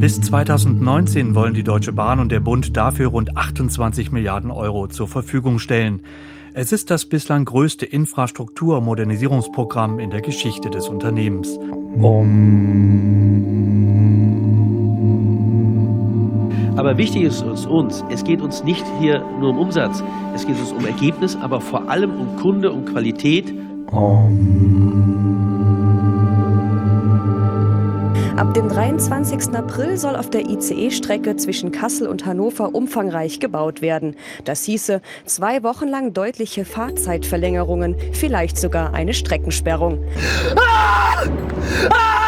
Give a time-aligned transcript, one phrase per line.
[0.00, 5.08] Bis 2019 wollen die Deutsche Bahn und der Bund dafür rund 28 Milliarden Euro zur
[5.08, 6.00] Verfügung stellen.
[6.54, 11.58] Es ist das bislang größte Infrastrukturmodernisierungsprogramm in der Geschichte des Unternehmens.
[16.76, 20.02] Aber wichtig ist uns, uns, es geht uns nicht hier nur um Umsatz,
[20.34, 23.52] es geht uns um Ergebnis, aber vor allem um Kunde, um Qualität.
[28.48, 29.54] Ab dem 23.
[29.54, 34.16] April soll auf der ICE-Strecke zwischen Kassel und Hannover umfangreich gebaut werden.
[34.46, 40.02] Das hieße zwei Wochen lang deutliche Fahrzeitverlängerungen, vielleicht sogar eine Streckensperrung.
[40.56, 41.26] Ah!
[41.90, 42.27] Ah!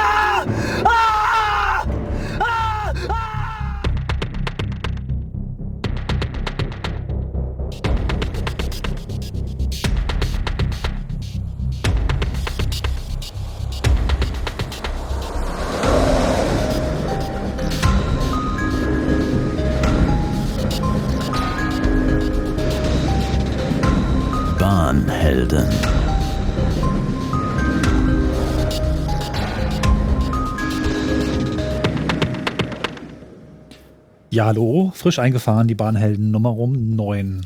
[34.41, 37.45] Ja, hallo, frisch eingefahren, die Bahnhelden Nummer um 9.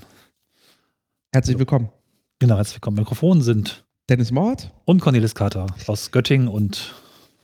[1.33, 1.89] Herzlich willkommen.
[2.39, 2.98] Genau, herzlich willkommen.
[2.98, 6.95] Mikrofon sind Dennis Mord und Cornelis Kater aus Göttingen und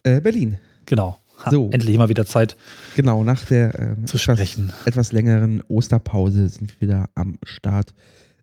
[0.05, 0.59] äh, Berlin.
[0.87, 1.19] Genau.
[1.45, 1.69] Ha, so.
[1.73, 2.57] Endlich mal wieder Zeit.
[2.95, 4.69] Genau, nach der ähm, zu sprechen.
[4.69, 7.93] Etwas, etwas längeren Osterpause sind wir wieder am Start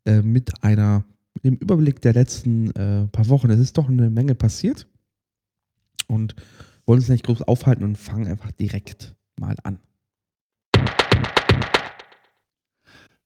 [0.03, 1.05] äh, mit einer
[1.42, 4.88] im Überblick der letzten äh, paar Wochen, es ist doch eine Menge passiert.
[6.08, 6.36] Und
[6.86, 9.80] wollen uns nicht groß aufhalten und fangen einfach direkt mal an.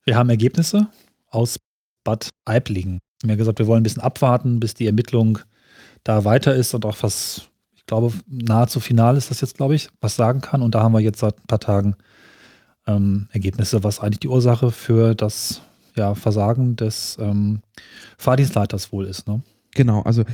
[0.04, 0.88] Wir haben Ergebnisse
[1.28, 1.60] aus
[2.04, 2.98] Bad Aiblingen.
[3.22, 5.38] Wir haben gesagt, wir wollen ein bisschen abwarten, bis die Ermittlung
[6.02, 9.88] da weiter ist und auch was, ich glaube, nahezu final ist das jetzt, glaube ich,
[10.00, 10.62] was sagen kann.
[10.62, 11.94] Und da haben wir jetzt seit ein paar Tagen
[12.88, 15.62] ähm, Ergebnisse, was eigentlich die Ursache für das
[15.94, 17.60] ja, Versagen des ähm,
[18.18, 19.28] Fahrdienstleiters wohl ist.
[19.28, 19.42] Ne?
[19.72, 20.24] Genau, also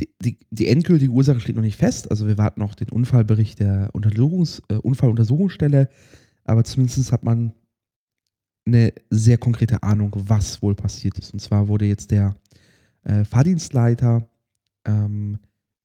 [0.00, 2.10] die, die, die, endgültige Ursache steht noch nicht fest.
[2.10, 5.88] Also wir warten noch den Unfallbericht der Untersuchungs, äh, Unfalluntersuchungsstelle,
[6.44, 7.52] aber zumindest hat man
[8.66, 11.32] eine sehr konkrete Ahnung, was wohl passiert ist.
[11.32, 12.36] Und zwar wurde jetzt der
[13.04, 14.28] äh, Fahrdienstleiter
[14.84, 15.38] ähm,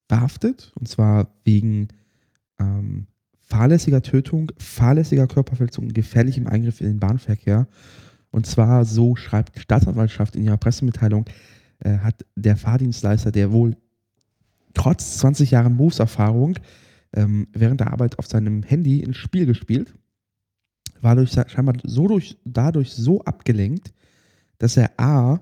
[0.08, 1.88] verhaftet, und zwar wegen
[2.58, 3.06] ähm,
[3.40, 7.68] fahrlässiger Tötung, fahrlässiger Körperverletzung und gefährlichem Eingriff in den Bahnverkehr.
[8.30, 11.26] Und zwar, so schreibt die Staatsanwaltschaft in ihrer Pressemitteilung,
[11.80, 13.76] äh, hat der Fahrdienstleister, der wohl
[14.74, 16.58] trotz 20 Jahren Berufserfahrung
[17.14, 19.94] ähm, während der Arbeit auf seinem Handy ein Spiel gespielt,
[21.02, 23.92] war durch, scheinbar so durch, dadurch so abgelenkt,
[24.58, 25.40] dass er A,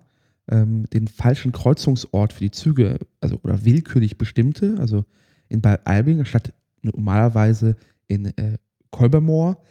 [0.51, 5.05] ähm, den falschen Kreuzungsort für die Züge, also oder willkürlich bestimmte, also
[5.49, 7.77] in Bad Albing statt normalerweise
[8.09, 8.59] in äh,
[8.91, 9.63] Kolbermoor,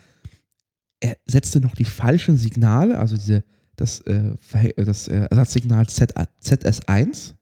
[1.00, 3.44] er setzte noch die falschen Signale, also diese,
[3.76, 4.36] das, äh,
[4.76, 6.14] das äh, Ersatzsignal Z,
[6.44, 7.34] ZS1.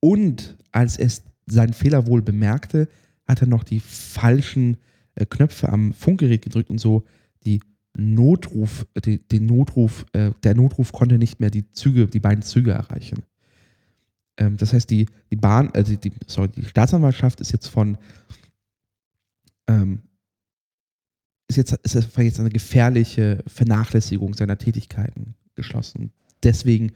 [0.00, 1.10] Und als er
[1.46, 2.88] seinen Fehler wohl bemerkte,
[3.26, 4.76] hat er noch die falschen
[5.16, 7.04] äh, Knöpfe am Funkgerät gedrückt und so
[7.46, 7.60] die
[7.96, 13.22] Notruf, den Notruf, äh, der Notruf konnte nicht mehr die Züge, die beiden Züge erreichen.
[14.36, 17.96] Ähm, das heißt, die, die Bahn, also die, sorry, die Staatsanwaltschaft ist jetzt von
[19.66, 20.02] ähm,
[21.48, 26.12] ist jetzt, ist jetzt eine gefährliche Vernachlässigung seiner Tätigkeiten geschlossen.
[26.42, 26.92] Deswegen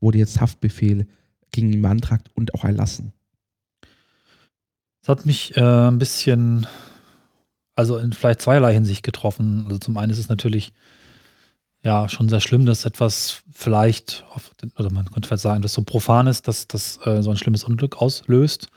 [0.00, 1.06] wurde jetzt Haftbefehl
[1.52, 3.12] gegen ihn beantragt und auch erlassen.
[5.00, 6.66] Das hat mich äh, ein bisschen,
[7.76, 9.64] also in vielleicht zweierlei Hinsicht getroffen.
[9.66, 10.72] Also zum einen ist es natürlich
[11.82, 14.24] ja schon sehr schlimm, dass etwas vielleicht,
[14.78, 17.64] oder man könnte vielleicht sagen, das so profan ist, dass das äh, so ein schlimmes
[17.64, 18.68] Unglück auslöst.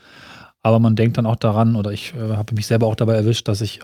[0.61, 3.47] Aber man denkt dann auch daran, oder ich äh, habe mich selber auch dabei erwischt,
[3.47, 3.81] dass ich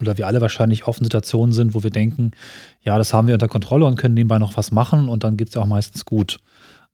[0.00, 2.32] oder wir alle wahrscheinlich offen Situationen sind, wo wir denken,
[2.82, 5.48] ja, das haben wir unter Kontrolle und können nebenbei noch was machen und dann geht
[5.48, 6.38] es ja auch meistens gut.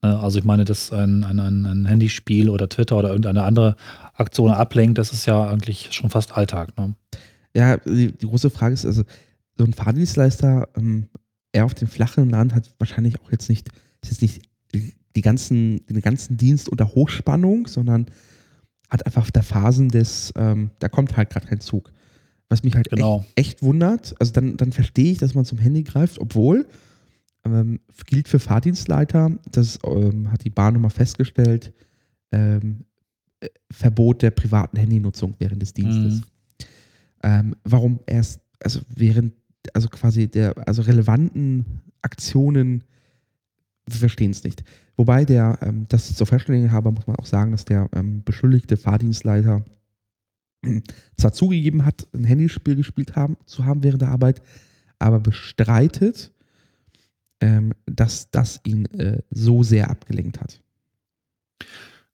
[0.03, 3.76] Ne, also ich meine, dass ein, ein, ein Handyspiel oder Twitter oder irgendeine andere
[4.14, 6.77] Aktion ablenkt, das ist ja eigentlich schon fast Alltag.
[6.78, 6.95] Ne?
[7.54, 9.03] Ja, die, die, große Frage ist, also
[9.59, 11.09] so ein Fahrdienstleister, ähm,
[11.53, 13.69] er auf dem flachen Land hat wahrscheinlich auch jetzt nicht,
[14.03, 14.43] ist jetzt nicht
[15.15, 18.07] die ganzen, den ganzen Dienst unter Hochspannung, sondern
[18.89, 21.93] hat einfach der Phasen des, ähm, da kommt halt gerade kein Zug.
[22.49, 23.25] Was mich halt genau.
[23.34, 26.66] echt, echt, wundert, also dann, dann verstehe ich, dass man zum Handy greift, obwohl
[27.45, 31.72] ähm, gilt für Fahrdienstleiter, das ähm, hat die Bahn nochmal festgestellt,
[32.31, 32.84] ähm,
[33.41, 36.21] äh, Verbot der privaten Handynutzung während des Dienstes.
[36.21, 36.25] Mhm.
[37.22, 39.34] Ähm, warum erst, also während,
[39.74, 42.84] also quasi der, also relevanten Aktionen
[43.86, 44.63] wir verstehen es nicht.
[44.97, 49.65] Wobei der, ähm, das zur Feststellung muss man auch sagen, dass der ähm, beschuldigte Fahrdienstleiter
[51.16, 54.42] zwar zugegeben hat, ein Handyspiel gespielt haben, zu haben während der Arbeit,
[54.98, 56.33] aber bestreitet,
[57.41, 60.60] ähm, dass das ihn äh, so sehr abgelenkt hat.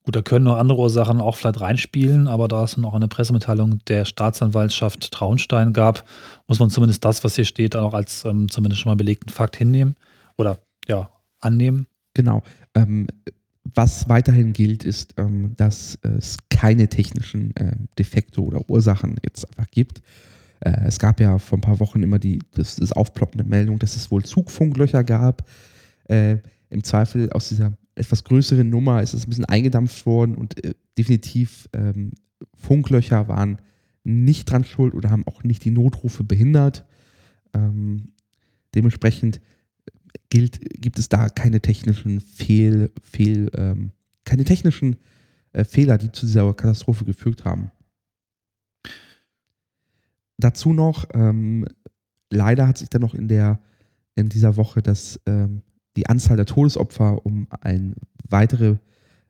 [0.08, 3.80] Gut, da können noch andere Ursachen auch vielleicht reinspielen, aber da es noch eine Pressemitteilung
[3.88, 6.02] der Staatsanwaltschaft Traunstein gab,
[6.46, 9.58] muss man zumindest das, was hier steht, auch als ähm, zumindest schon mal belegten Fakt
[9.58, 9.96] hinnehmen
[10.38, 11.10] oder ja,
[11.40, 11.88] annehmen.
[12.14, 12.42] Genau.
[12.74, 13.08] Ähm,
[13.74, 19.70] was weiterhin gilt, ist, ähm, dass es keine technischen äh, Defekte oder Ursachen jetzt einfach
[19.70, 20.00] gibt.
[20.60, 23.94] Äh, es gab ja vor ein paar Wochen immer die das, das aufploppende Meldung, dass
[23.94, 25.44] es wohl Zugfunklöcher gab.
[26.04, 26.38] Äh,
[26.70, 30.74] Im Zweifel aus dieser etwas größeren Nummer ist es ein bisschen eingedampft worden und äh,
[30.96, 32.12] definitiv ähm,
[32.54, 33.58] Funklöcher waren
[34.04, 36.86] nicht dran schuld oder haben auch nicht die Notrufe behindert.
[37.52, 38.12] Ähm,
[38.74, 39.40] dementsprechend
[40.30, 43.92] gilt, gibt es da keine technischen Fehl, Fehl ähm,
[44.24, 44.96] keine technischen
[45.52, 47.70] äh, Fehler, die zu dieser Katastrophe geführt haben.
[50.38, 51.66] Dazu noch, ähm,
[52.30, 53.60] leider hat sich dann noch in der
[54.18, 55.62] in dieser Woche das, ähm,
[55.98, 57.96] die Anzahl der Todesopfer um ein
[58.30, 58.76] weitere,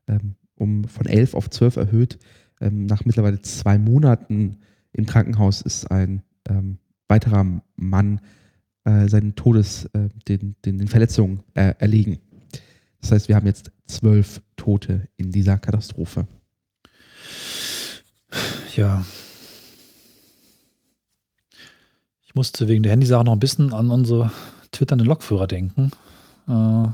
[0.07, 2.19] ähm, um von elf auf zwölf erhöht.
[2.61, 4.59] Ähm, nach mittlerweile zwei Monaten
[4.93, 6.77] im Krankenhaus ist ein ähm,
[7.09, 8.21] weiterer Mann
[8.85, 12.19] äh, seinen Todes, äh, den, den, den Verletzungen äh, erlegen.
[13.01, 16.27] Das heißt, wir haben jetzt zwölf Tote in dieser Katastrophe.
[18.77, 19.07] Ja.
[22.27, 24.31] Ich musste wegen der Handysache noch ein bisschen an unsere
[24.71, 25.93] twitternden Lokführer denken.
[26.49, 26.89] Äh,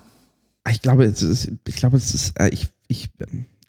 [0.70, 3.10] ich glaube, es ist, ich glaube, es ist, äh, ich, ich,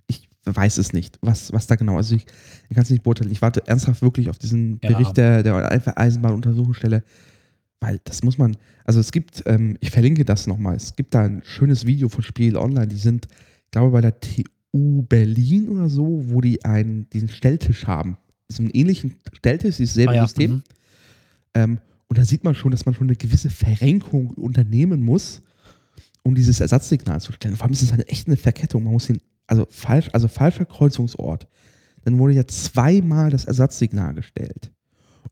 [0.07, 1.97] ich weiß es nicht, was, was da genau.
[1.97, 2.25] Also ich,
[2.69, 3.31] ich kann es nicht beurteilen.
[3.31, 4.89] Ich warte ernsthaft wirklich auf diesen ja.
[4.89, 7.03] Bericht der, der Eisenbahnuntersuchungsstelle,
[7.79, 11.23] weil das muss man, also es gibt, ähm, ich verlinke das nochmal, es gibt da
[11.23, 13.27] ein schönes Video von Spiel Online, die sind,
[13.65, 18.17] ich glaube, bei der TU Berlin oder so, wo die einen, diesen Stelltisch haben.
[18.47, 20.27] So einen ähnlichen Stelltisch, dieses selbe ah, ja.
[20.27, 20.51] System.
[20.51, 20.63] Mhm.
[21.55, 21.77] Ähm,
[22.07, 25.41] und da sieht man schon, dass man schon eine gewisse Verrenkung unternehmen muss,
[26.25, 27.55] um dieses Ersatzsignal zu stellen.
[27.55, 28.83] Vor allem ist es eine echt eine Verkettung.
[28.83, 31.47] Man muss den, also falsch, also falscher Kreuzungsort.
[32.03, 34.71] Dann wurde ja zweimal das Ersatzsignal gestellt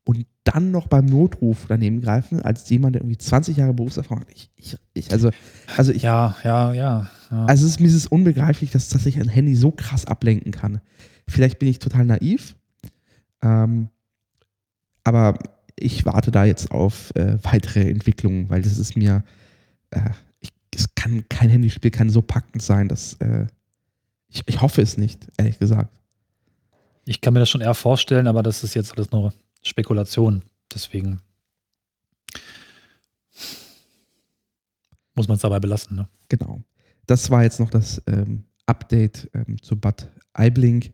[0.06, 4.32] und dann noch beim Notruf daneben greifen, als jemand, der irgendwie 20 Jahre Berufserfahrung hat.
[4.34, 5.32] Ich, ich, ich, also,
[5.78, 7.46] also ich, ja, ja, ja, ja.
[7.46, 10.82] Also es ist mir ist unbegreiflich, dass, dass ich ein Handy so krass ablenken kann.
[11.28, 12.56] Vielleicht bin ich total naiv,
[13.42, 13.90] ähm,
[15.04, 15.40] aber
[15.76, 19.24] ich warte da jetzt auf äh, weitere Entwicklungen, weil das ist mir,
[19.90, 20.12] äh,
[20.84, 23.48] es kann kein Handyspiel kann so packend sein, dass äh,
[24.28, 25.94] ich, ich hoffe es nicht, ehrlich gesagt.
[27.06, 30.44] Ich kann mir das schon eher vorstellen, aber das ist jetzt alles nur Spekulation.
[30.74, 31.22] Deswegen
[35.16, 35.98] muss man es dabei belassen.
[35.98, 36.08] Ne?
[36.30, 36.62] Genau.
[37.06, 40.94] Das war jetzt noch das ähm, Update ähm, zu Bad Aibling.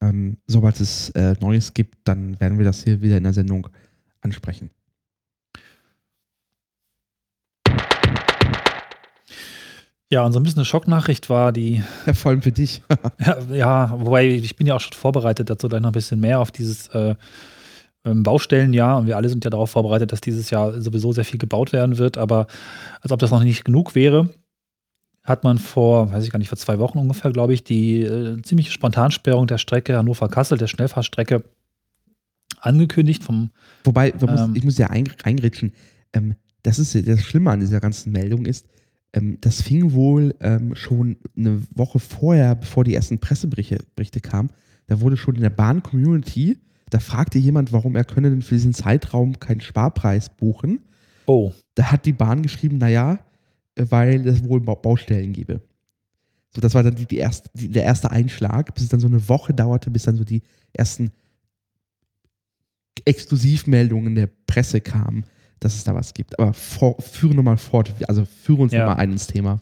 [0.00, 3.68] Ähm, sobald es äh, Neues gibt, dann werden wir das hier wieder in der Sendung
[4.20, 4.70] ansprechen.
[10.10, 11.82] Ja, und so ein bisschen eine Schocknachricht war die.
[12.06, 12.82] Ja, vor allem für dich.
[13.18, 16.38] ja, ja, wobei ich bin ja auch schon vorbereitet dazu, gleich noch ein bisschen mehr
[16.40, 17.16] auf dieses äh,
[18.04, 21.38] ähm, Baustellenjahr und wir alle sind ja darauf vorbereitet, dass dieses Jahr sowieso sehr viel
[21.38, 22.18] gebaut werden wird.
[22.18, 22.46] Aber
[23.00, 24.30] als ob das noch nicht genug wäre,
[25.24, 28.40] hat man vor, weiß ich gar nicht, vor zwei Wochen ungefähr, glaube ich, die äh,
[28.42, 31.42] ziemliche Spontansperrung der Strecke Hannover-Kassel, der Schnellfahrstrecke,
[32.60, 33.24] angekündigt.
[33.24, 33.50] Vom,
[33.82, 35.72] Wobei, muss, ähm, ich muss ja eingrätschen.
[36.12, 38.66] Ähm, das ist das Schlimme an dieser ganzen Meldung ist,
[39.16, 44.50] ähm, das fing wohl ähm, schon eine Woche vorher, bevor die ersten Presseberichte kamen,
[44.86, 46.58] da wurde schon in der Bahn-Community
[46.90, 50.80] da fragte jemand, warum er könne denn für diesen Zeitraum keinen Sparpreis buchen.
[51.26, 51.52] Oh.
[51.74, 53.18] Da hat die Bahn geschrieben, naja,
[53.76, 55.60] weil es wohl Baustellen gebe.
[56.54, 59.08] So, das war dann die, die erste, die, der erste Einschlag, bis es dann so
[59.08, 60.42] eine Woche dauerte, bis dann so die
[60.72, 61.10] ersten
[63.04, 65.24] Exklusivmeldungen der Presse kamen,
[65.60, 66.38] dass es da was gibt.
[66.38, 68.80] Aber vor, führe nochmal fort, also führe uns ja.
[68.80, 69.60] nochmal ein ins Thema.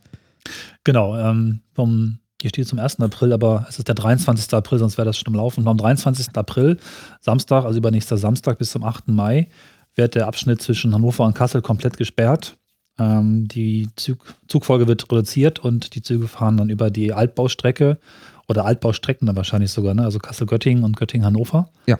[0.85, 3.01] Genau, ähm, vom hier steht zum 1.
[3.01, 4.53] April, aber es ist der 23.
[4.53, 5.61] April, sonst wäre das schon im Laufen.
[5.61, 6.37] Und am 23.
[6.37, 6.77] April,
[7.23, 9.09] Samstag, also übernächster Samstag bis zum 8.
[9.09, 9.49] Mai,
[9.95, 12.59] wird der Abschnitt zwischen Hannover und Kassel komplett gesperrt.
[12.99, 17.99] Ähm, die Zug Zugfolge wird reduziert und die Züge fahren dann über die Altbaustrecke
[18.47, 20.05] oder Altbaustrecken dann wahrscheinlich sogar, ne?
[20.05, 21.71] also Kassel-Göttingen und Göttingen-Hannover.
[21.87, 21.99] Ja.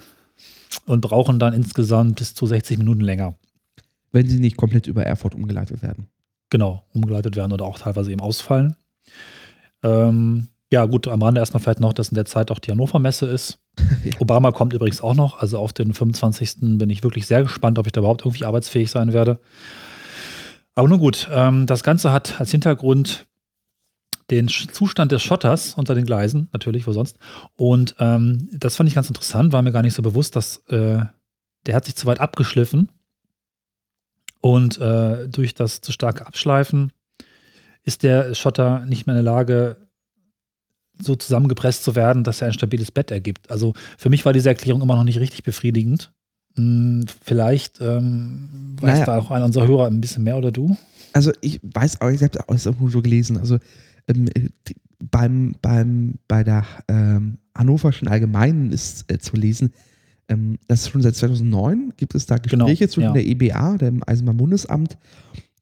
[0.85, 3.35] Und brauchen dann insgesamt bis zu 60 Minuten länger.
[4.15, 6.07] Wenn sie nicht komplett über Erfurt umgeleitet werden.
[6.49, 8.77] Genau, umgeleitet werden oder auch teilweise eben ausfallen.
[9.83, 13.01] Ähm, ja, gut, am Rande erstmal vielleicht noch, dass in der Zeit auch die Hannover
[13.01, 13.59] Messe ist.
[14.05, 14.13] ja.
[14.21, 15.41] Obama kommt übrigens auch noch.
[15.41, 16.79] Also auf den 25.
[16.79, 19.41] bin ich wirklich sehr gespannt, ob ich da überhaupt irgendwie arbeitsfähig sein werde.
[20.77, 23.27] Aber nun gut, ähm, das Ganze hat als Hintergrund
[24.31, 27.19] den Zustand des Schotters unter den Gleisen, natürlich, wo sonst.
[27.57, 31.05] Und ähm, das fand ich ganz interessant, war mir gar nicht so bewusst, dass äh,
[31.67, 32.91] der hat sich zu weit abgeschliffen.
[34.45, 36.93] Und äh, durch das zu starke Abschleifen
[37.83, 39.79] ist der Schotter nicht mehr in der Lage,
[41.01, 43.51] so zusammengepresst zu werden, dass er ein stabiles Bett ergibt.
[43.51, 46.13] Also für mich war diese Erklärung immer noch nicht richtig befriedigend.
[46.57, 49.07] Hm, vielleicht ähm, weiß naja.
[49.07, 50.77] da auch einer unserer Hörer ein bisschen mehr oder du?
[51.15, 53.39] Also ich weiß auch, ich habe es auch so gelesen.
[53.39, 53.57] Also
[54.09, 54.29] ähm,
[54.99, 59.73] beim, beim, bei der ähm, Hannoverschen Allgemeinen ist äh, zu lesen,
[60.29, 63.13] ähm, das ist schon seit 2009 gibt es da genau, Gespräche genau, zwischen ja.
[63.13, 64.99] der EBA, dem Eisenbahnbundesamt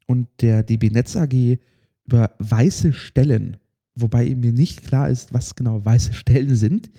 [0.07, 1.59] und der DB Netz AG
[2.07, 3.57] über weiße Stellen,
[3.95, 6.91] wobei mir nicht klar ist, was genau weiße Stellen sind.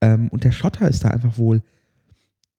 [0.00, 1.62] Ähm, und der Schotter ist da einfach wohl,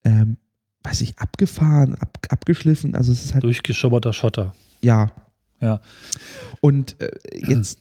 [0.03, 0.37] ähm,
[0.83, 2.95] weiß ich, abgefahren, ab, abgeschliffen.
[2.95, 3.43] Also es ist halt.
[3.43, 4.53] Durchgeschobberter Schotter.
[4.81, 5.11] Ja.
[5.61, 5.81] Ja.
[6.61, 7.79] Und äh, jetzt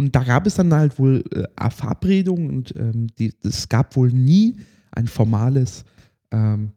[0.00, 4.10] und da gab es dann halt wohl äh, Verabredungen und ähm, die, es gab wohl
[4.10, 4.56] nie
[4.92, 5.84] ein formales,
[6.30, 6.72] ähm,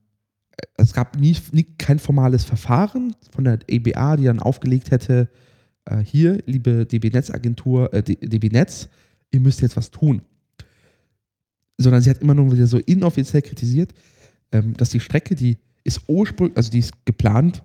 [0.75, 5.29] es gab nie, nie, kein formales Verfahren von der EBA, die dann aufgelegt hätte,
[5.85, 8.89] äh, hier, liebe DB-Netz-Agentur, äh, DB-Netz,
[9.31, 10.21] ihr müsst jetzt was tun.
[11.77, 13.93] Sondern sie hat immer nur wieder so inoffiziell kritisiert,
[14.51, 17.63] ähm, dass die Strecke, die ist ursprünglich, also die ist geplant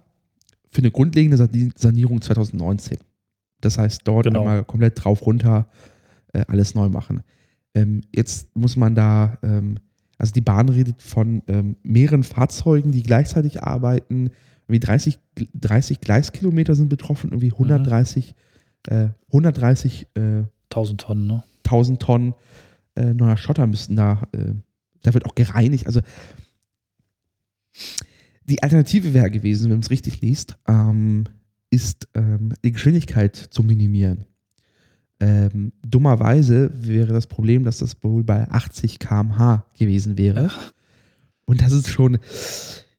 [0.70, 1.36] für eine grundlegende
[1.76, 2.98] Sanierung 2019.
[3.60, 4.40] Das heißt, dort genau.
[4.40, 5.68] einmal komplett drauf runter
[6.32, 7.22] äh, alles neu machen.
[7.74, 9.78] Ähm, jetzt muss man da, ähm,
[10.18, 14.30] also die Bahn redet von ähm, mehreren Fahrzeugen, die gleichzeitig arbeiten.
[14.66, 15.18] Irgendwie 30,
[15.54, 18.34] 30 Gleiskilometer sind betroffen, irgendwie 130,
[18.90, 18.96] mhm.
[18.96, 21.44] äh, 130 äh, 1000 Tonnen, ne?
[21.64, 22.34] 1000 Tonnen
[22.96, 24.54] äh, neuer Schotter müssten da, äh,
[25.02, 25.86] da wird auch gereinigt.
[25.86, 26.00] Also
[28.44, 31.24] die Alternative wäre gewesen, wenn man es richtig liest, ähm,
[31.70, 34.24] ist ähm, die Geschwindigkeit zu minimieren.
[35.20, 40.50] Ähm, dummerweise wäre das Problem, dass das wohl bei 80 km/h gewesen wäre.
[40.50, 40.72] Ach.
[41.44, 42.18] Und das ist schon,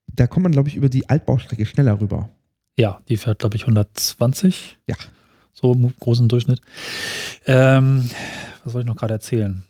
[0.07, 2.29] da kommt man, glaube ich, über die Altbaustrecke schneller rüber.
[2.77, 4.79] Ja, die fährt, glaube ich, 120.
[4.87, 4.95] Ja.
[5.53, 6.61] So im großen Durchschnitt.
[7.45, 8.09] Ähm,
[8.63, 9.63] was soll ich noch gerade erzählen?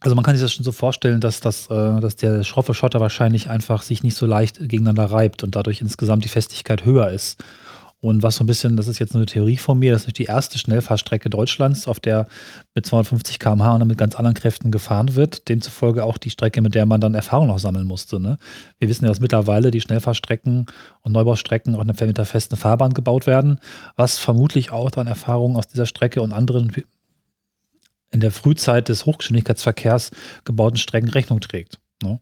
[0.00, 3.00] Also man kann sich das schon so vorstellen, dass, das, äh, dass der schroffe Schotter
[3.00, 7.42] wahrscheinlich einfach sich nicht so leicht gegeneinander reibt und dadurch insgesamt die Festigkeit höher ist.
[8.00, 10.18] Und was so ein bisschen, das ist jetzt nur eine Theorie von mir, das ist
[10.18, 12.28] die erste Schnellfahrstrecke Deutschlands, auf der
[12.74, 15.48] mit 250 km/h und mit ganz anderen Kräften gefahren wird.
[15.48, 18.20] Demzufolge auch die Strecke, mit der man dann Erfahrung noch sammeln musste.
[18.20, 18.38] Ne?
[18.78, 20.66] Wir wissen ja, dass mittlerweile die Schnellfahrstrecken
[21.00, 23.58] und Neubaustrecken auch mit der festen Fahrbahn gebaut werden,
[23.96, 26.72] was vermutlich auch dann Erfahrungen aus dieser Strecke und anderen
[28.10, 30.12] in der Frühzeit des Hochgeschwindigkeitsverkehrs
[30.44, 31.80] gebauten Strecken Rechnung trägt.
[32.02, 32.20] Ne?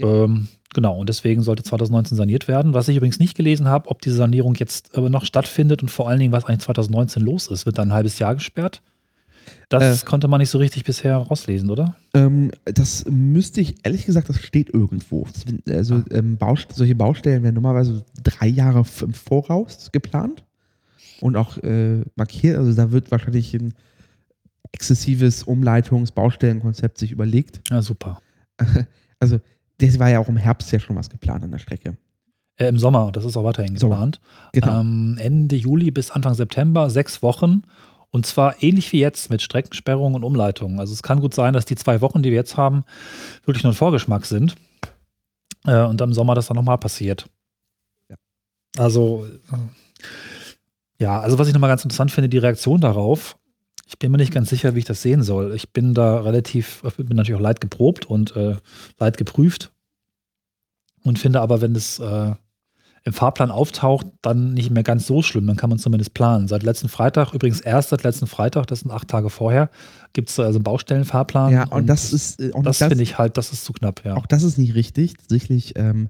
[0.00, 2.74] Ähm, Genau, und deswegen sollte 2019 saniert werden.
[2.74, 6.08] Was ich übrigens nicht gelesen habe, ob diese Sanierung jetzt aber noch stattfindet und vor
[6.08, 7.64] allen Dingen, was eigentlich 2019 los ist.
[7.64, 8.82] Wird da ein halbes Jahr gesperrt?
[9.68, 11.94] Das äh, konnte man nicht so richtig bisher rauslesen, oder?
[12.12, 15.28] Ähm, das müsste ich, ehrlich gesagt, das steht irgendwo.
[15.68, 16.04] Also ah.
[16.10, 20.42] ähm, Baust solche Baustellen werden normalerweise drei Jahre im Voraus geplant
[21.20, 22.58] und auch äh, markiert.
[22.58, 23.74] Also da wird wahrscheinlich ein
[24.72, 27.60] exzessives Umleitungs-Baustellenkonzept sich überlegt.
[27.70, 28.20] Ja, super.
[29.20, 29.40] Also
[29.78, 31.96] das war ja auch im Herbst ja schon was geplant an der Strecke.
[32.56, 34.20] Äh, Im Sommer, das ist auch weiterhin geplant.
[34.52, 34.80] Genau.
[34.80, 37.62] Ähm, Ende Juli bis Anfang September, sechs Wochen.
[38.10, 40.78] Und zwar ähnlich wie jetzt mit Streckensperrungen und Umleitungen.
[40.78, 42.84] Also es kann gut sein, dass die zwei Wochen, die wir jetzt haben,
[43.44, 44.54] wirklich nur ein Vorgeschmack sind.
[45.66, 47.28] Äh, und im Sommer das dann nochmal passiert.
[48.08, 48.16] Ja.
[48.76, 53.36] Also, äh, ja, also was ich nochmal ganz interessant finde, die Reaktion darauf.
[53.86, 55.54] Ich bin mir nicht ganz sicher, wie ich das sehen soll.
[55.54, 58.56] Ich bin da relativ, bin natürlich auch leid geprobt und äh,
[58.98, 59.72] leid geprüft
[61.02, 62.34] und finde aber, wenn es äh,
[63.04, 65.46] im Fahrplan auftaucht, dann nicht mehr ganz so schlimm.
[65.46, 66.48] Dann kann man zumindest planen.
[66.48, 69.68] Seit letzten Freitag, übrigens erst seit letzten Freitag, das sind acht Tage vorher,
[70.14, 71.52] gibt es also einen Baustellenfahrplan.
[71.52, 72.40] Ja, und, und das ist.
[72.40, 74.14] Äh, und das, das finde ich halt, das ist zu knapp, ja.
[74.14, 75.18] Auch das ist nicht richtig.
[75.18, 76.08] Tatsächlich, ähm,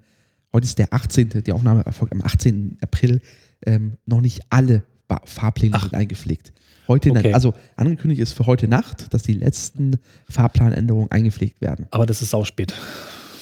[0.53, 2.79] heute ist der 18., die Aufnahme erfolgt am 18.
[2.81, 3.21] April.
[3.67, 4.85] Ähm, noch nicht alle
[5.25, 5.83] Fahrpläne Ach.
[5.83, 6.53] sind eingepflegt.
[6.87, 7.33] Heute, okay.
[7.33, 9.99] also angekündigt ist für heute Nacht, dass die letzten
[10.29, 11.87] Fahrplanänderungen eingepflegt werden.
[11.91, 12.75] Aber das ist sau spät.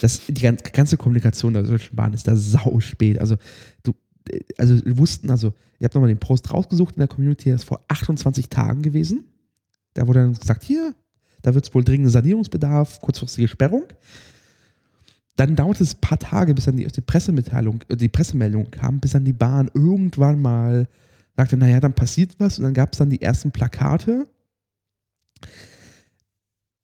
[0.00, 3.20] Das, die ganze Kommunikation der Deutschen Bahn ist da sau spät.
[3.20, 3.37] Also,
[3.82, 3.94] du,
[4.58, 7.68] also wir wussten, also, ihr habt nochmal den Post rausgesucht in der Community, das ist
[7.68, 9.25] vor 28 Tagen gewesen.
[9.94, 10.94] Da wurde dann gesagt, hier,
[11.42, 13.84] da wird es wohl dringender Sanierungsbedarf, kurzfristige Sperrung.
[15.37, 19.00] Dann dauerte es ein paar Tage, bis dann die, die Pressemitteilung, äh, die Pressemeldung kam,
[19.00, 20.88] bis dann die Bahn irgendwann mal
[21.36, 24.28] sagte, naja, dann passiert was und dann gab es dann die ersten Plakate.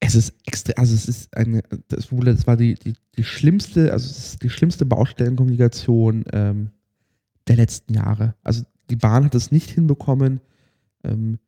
[0.00, 4.08] Es ist extra, also es ist eine, das, das war die, die, die schlimmste, also
[4.08, 6.70] es ist die schlimmste Baustellenkommunikation ähm,
[7.48, 8.34] der letzten Jahre.
[8.42, 10.40] Also die Bahn hat es nicht hinbekommen,
[11.04, 11.38] ähm,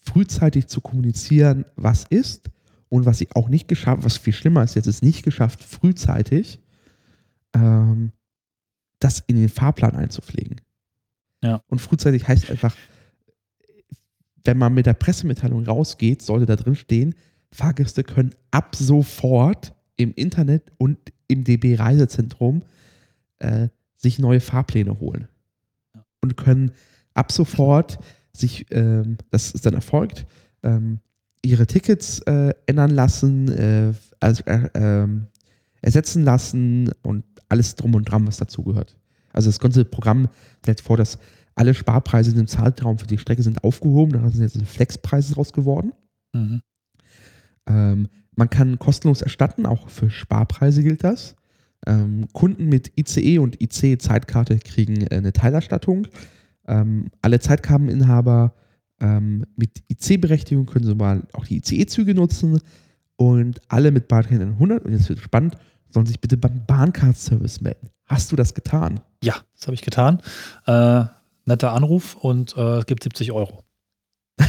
[0.00, 2.50] frühzeitig zu kommunizieren, was ist
[2.88, 6.60] und was sie auch nicht geschafft, was viel schlimmer ist, jetzt ist nicht geschafft, frühzeitig
[7.54, 8.12] ähm,
[8.98, 10.60] das in den Fahrplan einzupflegen.
[11.42, 11.62] Ja.
[11.68, 12.74] Und frühzeitig heißt einfach,
[14.44, 17.14] wenn man mit der Pressemitteilung rausgeht, sollte da drin stehen,
[17.52, 22.62] Fahrgäste können ab sofort im Internet und im DB Reisezentrum
[23.38, 25.28] äh, sich neue Fahrpläne holen.
[26.20, 26.72] Und können
[27.14, 27.98] ab sofort
[28.32, 30.26] sich, ähm, das ist dann erfolgt,
[30.62, 31.00] ähm,
[31.42, 35.26] ihre Tickets äh, ändern lassen, äh, also, äh, ähm,
[35.80, 38.96] ersetzen lassen und alles drum und dran, was dazugehört.
[39.32, 40.28] Also das ganze Programm
[40.62, 41.18] stellt vor, dass
[41.54, 44.12] alle Sparpreise in dem Zeitraum für die Strecke sind aufgehoben.
[44.12, 45.92] Da sind jetzt Flexpreise draus geworden.
[46.32, 46.62] Mhm.
[47.68, 51.34] Ähm, man kann kostenlos erstatten, auch für Sparpreise gilt das.
[51.86, 56.06] Ähm, Kunden mit ICE und IC-Zeitkarte kriegen äh, eine Teilerstattung.
[56.66, 58.54] Ähm, alle Zeitkarteninhaber
[59.00, 62.60] ähm, mit IC-Berechtigung können so mal auch die ICE-Züge nutzen.
[63.16, 65.56] Und alle mit Bahncard 100, und jetzt wird spannend,
[65.90, 67.90] sollen sich bitte beim Bahncard-Service melden.
[68.08, 69.00] Hast du das getan?
[69.22, 70.22] Ja, das habe ich getan.
[70.66, 71.04] Äh,
[71.44, 73.64] netter Anruf und äh, es gibt 70 Euro.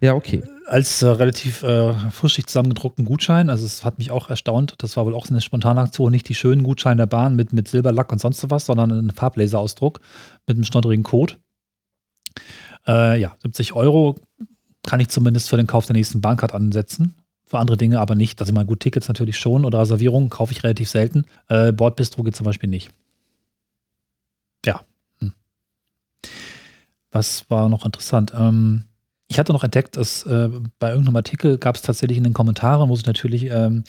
[0.00, 0.42] Ja, okay.
[0.66, 5.06] Als äh, relativ äh, frischig zusammengedruckten Gutschein, also es hat mich auch erstaunt, das war
[5.06, 8.12] wohl auch so eine spontane Aktion, nicht die schönen Gutscheine der Bahn mit, mit Silberlack
[8.12, 10.00] und sonst was, sondern ein Farblaserausdruck
[10.46, 11.34] mit einem schnoddrigen Code.
[12.86, 14.16] Äh, ja, 70 Euro
[14.84, 17.16] kann ich zumindest für den Kauf der nächsten Bahncard ansetzen.
[17.48, 18.40] Für andere Dinge aber nicht.
[18.40, 21.24] Also mal gut, Tickets natürlich schon oder Reservierungen kaufe ich relativ selten.
[21.48, 22.90] Äh, Bordbistro geht zum Beispiel nicht.
[24.66, 24.82] Ja.
[25.20, 25.32] Hm.
[27.10, 28.32] Was war noch interessant?
[28.36, 28.84] Ähm,
[29.28, 32.88] ich hatte noch entdeckt, dass äh, bei irgendeinem Artikel gab es tatsächlich in den Kommentaren,
[32.88, 33.84] wo sich natürlich ähm,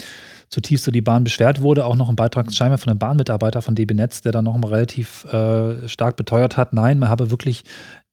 [0.50, 3.76] zutiefst so die Bahn beschwert wurde, auch noch ein Beitrag scheinbar von einem Bahnmitarbeiter von
[3.76, 7.64] DB Netz, der dann noch mal relativ äh, stark beteuert hat, nein, man habe wirklich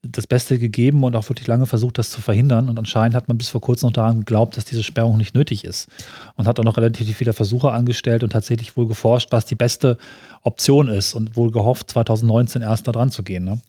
[0.02, 2.68] das Beste gegeben und auch wirklich lange versucht, das zu verhindern.
[2.68, 5.64] Und anscheinend hat man bis vor kurzem noch daran geglaubt, dass diese Sperrung nicht nötig
[5.64, 5.88] ist.
[6.36, 9.98] Und hat auch noch relativ viele Versuche angestellt und tatsächlich wohl geforscht, was die beste
[10.42, 13.44] Option ist und wohl gehofft, 2019 erst da dran zu gehen.
[13.44, 13.60] Ne?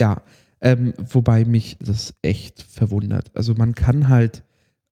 [0.00, 0.22] Ja,
[0.60, 3.30] ähm, wobei mich das echt verwundert.
[3.34, 4.42] Also man kann halt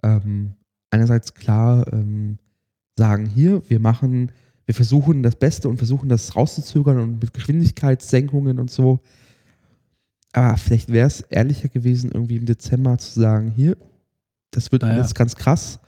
[0.03, 0.55] ähm,
[0.91, 2.39] einerseits klar ähm,
[2.97, 4.33] sagen, hier, wir machen,
[4.67, 9.01] wir versuchen das Beste und versuchen das rauszuzögern und mit Geschwindigkeitssenkungen und so.
[10.35, 13.77] Aber vielleicht wäre es ehrlicher gewesen, irgendwie im Dezember zu sagen, hier,
[14.51, 14.95] das wird Naja.
[14.97, 15.79] alles ganz krass,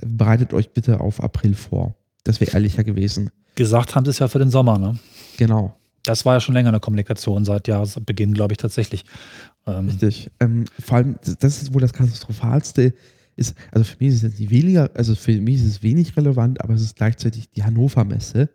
[0.00, 1.94] bereitet euch bitte auf April vor.
[2.24, 3.30] Das wäre ehrlicher gewesen.
[3.56, 4.78] Gesagt haben sie es ja für den Sommer.
[4.78, 4.98] Ne?
[5.36, 5.76] Genau.
[6.04, 9.04] Das war ja schon länger eine Kommunikation, seit Jahresbeginn, glaube ich, tatsächlich.
[9.66, 10.30] Ähm, Richtig.
[10.40, 12.94] Ähm, vor allem, das ist wohl das Katastrophalste.
[13.36, 16.60] Ist, also für mich ist es nicht weniger, also für mich ist es wenig relevant,
[16.62, 18.50] aber es ist gleichzeitig die Hannover Messe,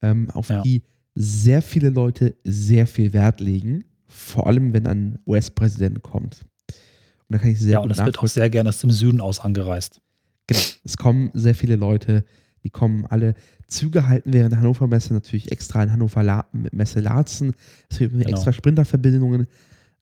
[0.00, 0.62] ähm, auf Ja.
[0.62, 0.82] die
[1.14, 6.44] sehr viele Leute sehr viel Wert legen, vor allem wenn ein US-Präsident kommt.
[6.68, 9.20] Und da kann ich sehr ja, und das wird auch sehr gerne aus dem Süden
[9.20, 10.00] aus angereist.
[10.46, 10.60] Genau.
[10.84, 12.24] Es kommen sehr viele Leute,
[12.62, 13.34] die kommen alle.
[13.68, 17.54] Züge halten während der Hannover Messe natürlich extra in Hannover La Messe Laatzen.
[17.88, 18.28] Es gibt Genau.
[18.28, 19.46] extra Sprinterverbindungen.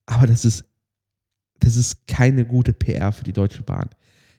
[0.07, 0.64] Aber das ist,
[1.61, 3.88] das ist keine gute PR für die Deutsche Bahn.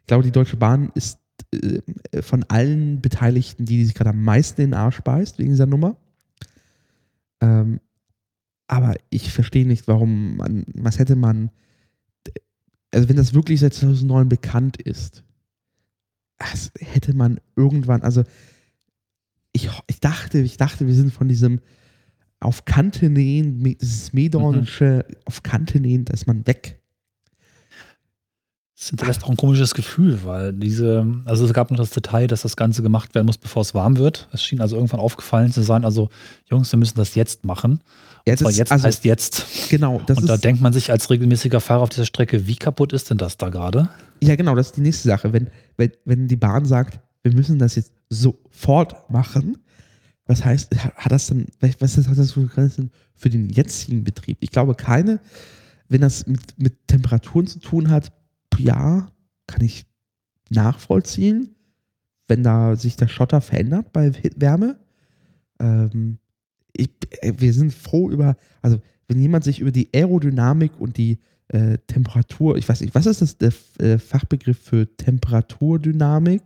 [0.01, 1.17] Ich glaube, die Deutsche Bahn ist
[1.53, 5.51] äh, von allen Beteiligten, die, die sich gerade am meisten in den Arsch beißt wegen
[5.51, 5.95] dieser Nummer.
[7.39, 7.79] Ähm,
[8.71, 11.51] aber ich verstehe nicht, warum man, was hätte man,
[12.91, 15.25] also wenn das wirklich seit 2009 bekannt ist,
[16.37, 18.23] das hätte man irgendwann, also
[19.51, 21.59] ich, ich dachte, ich dachte, wir sind von diesem
[22.39, 26.80] auf Kante nähen, dieses Medonische auf Kante nähen, da ist man weg.
[28.81, 32.41] Das hinterlässt auch ein komisches Gefühl, weil diese, also es gab noch das Detail, dass
[32.41, 34.27] das Ganze gemacht werden muss, bevor es warm wird.
[34.33, 36.09] Es schien also irgendwann aufgefallen zu sein, also
[36.49, 37.81] Jungs, wir müssen das jetzt machen.
[38.25, 39.45] Aber das- jetzt also, heißt jetzt.
[39.69, 42.91] genau, und da ist, denkt man sich als regelmäßiger Fahrer auf dieser Strecke, wie kaputt
[42.91, 43.87] ist denn das da gerade?
[44.23, 45.31] ja genau, das ist die nächste Sache.
[45.31, 49.59] Wenn, wenn, wenn die Bahn sagt, wir müssen das jetzt sofort machen,
[50.25, 51.45] was heißt, hat das dann,
[51.79, 54.39] was ist- hat das für den jetzigen Betrieb?
[54.41, 55.19] Ich glaube keine,
[55.87, 58.11] wenn das mit, mit Temperaturen zu tun hat,
[58.57, 59.11] ja,
[59.47, 59.85] kann ich
[60.49, 61.55] nachvollziehen,
[62.27, 64.79] wenn da sich der Schotter verändert bei Wärme.
[65.59, 66.17] Ähm,
[66.73, 66.89] ich,
[67.21, 71.77] äh, wir sind froh über, also wenn jemand sich über die Aerodynamik und die äh,
[71.87, 76.41] Temperatur, ich weiß nicht, was ist das der äh, Fachbegriff für Temperaturdynamik?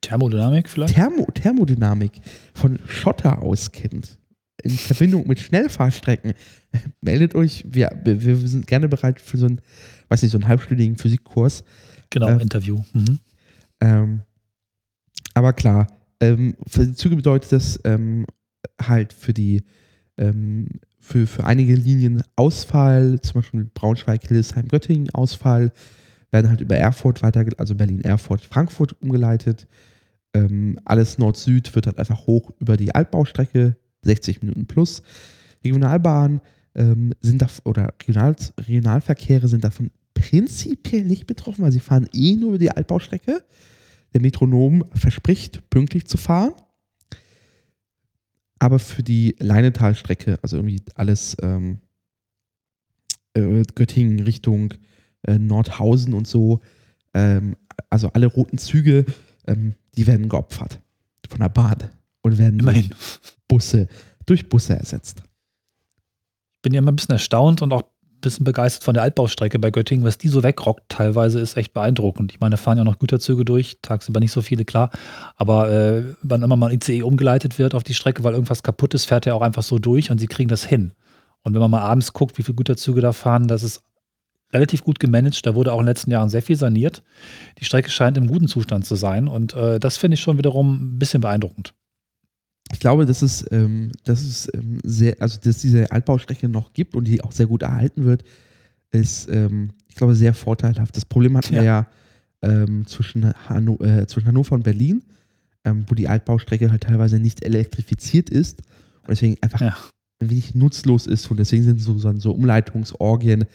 [0.00, 0.94] Thermodynamik vielleicht?
[0.94, 2.20] Thermo, Thermodynamik
[2.54, 4.18] von Schotter auskennt,
[4.62, 6.34] in Verbindung mit Schnellfahrstrecken,
[7.00, 7.64] meldet euch.
[7.68, 9.60] Wir, wir sind gerne bereit für so einen,
[10.08, 11.64] weiß nicht, so einen halbstündigen Physikkurs.
[12.10, 12.82] Genau, äh, Interview.
[12.92, 13.18] Mhm.
[13.80, 14.20] Ähm,
[15.34, 15.86] aber klar,
[16.20, 18.26] ähm, für die Züge bedeutet das ähm,
[18.80, 19.62] halt für die
[20.18, 20.68] ähm,
[20.98, 25.72] für, für einige Linien Ausfall, zum Beispiel Braunschweig, Hildesheim, Göttingen Ausfall,
[26.30, 29.66] werden halt über Erfurt weiter, also Berlin, Erfurt, Frankfurt umgeleitet.
[30.34, 35.02] Ähm, alles Nord-Süd wird halt einfach hoch über die Altbaustrecke, 60 Minuten plus.
[35.64, 36.40] Regionalbahnen
[36.74, 42.36] ähm, sind da, oder Regional, Regionalverkehre sind davon prinzipiell nicht betroffen, weil sie fahren eh
[42.36, 43.42] nur über die Altbaustrecke.
[44.12, 46.52] Der Metronom verspricht, pünktlich zu fahren.
[48.58, 51.78] Aber für die Leinetalstrecke, also irgendwie alles ähm,
[53.34, 54.74] äh, Göttingen Richtung
[55.22, 56.60] äh, Nordhausen und so,
[57.14, 57.56] ähm,
[57.88, 59.06] also alle roten Züge,
[59.46, 60.80] ähm, die werden geopfert
[61.28, 61.78] von der Bahn
[62.22, 62.88] und werden Immerhin.
[62.88, 63.88] durch Busse,
[64.26, 65.22] durch Busse ersetzt.
[66.62, 69.70] bin ja immer ein bisschen erstaunt und auch ein bisschen begeistert von der Altbaustrecke bei
[69.70, 72.32] Göttingen, was die so wegrockt teilweise ist echt beeindruckend.
[72.32, 74.90] Ich meine, da fahren ja noch Güterzüge durch, tagsüber nicht so viele, klar.
[75.36, 78.94] Aber äh, wann immer mal ein ICE umgeleitet wird auf die Strecke, weil irgendwas kaputt
[78.94, 80.92] ist, fährt er auch einfach so durch und sie kriegen das hin.
[81.42, 83.82] Und wenn man mal abends guckt, wie viele Güterzüge da fahren, das ist
[84.52, 85.46] relativ gut gemanagt.
[85.46, 87.02] Da wurde auch in den letzten Jahren sehr viel saniert.
[87.58, 90.94] Die Strecke scheint im guten Zustand zu sein und äh, das finde ich schon wiederum
[90.94, 91.72] ein bisschen beeindruckend.
[92.72, 96.94] Ich glaube, dass es, ähm, dass es ähm, sehr, also dass diese Altbaustrecke noch gibt
[96.94, 98.24] und die auch sehr gut erhalten wird,
[98.92, 100.96] ist, ähm, ich glaube, sehr vorteilhaft.
[100.96, 101.86] Das Problem hatten wir ja
[102.42, 105.02] ähm, zwischen, Hanno äh, zwischen Hannover und Berlin,
[105.64, 108.60] ähm, wo die Altbaustrecke halt teilweise nicht elektrifiziert ist
[109.02, 109.76] und deswegen einfach Ja.
[110.20, 113.46] ein wenig nutzlos ist und deswegen sind so, so, so Umleitungsorgien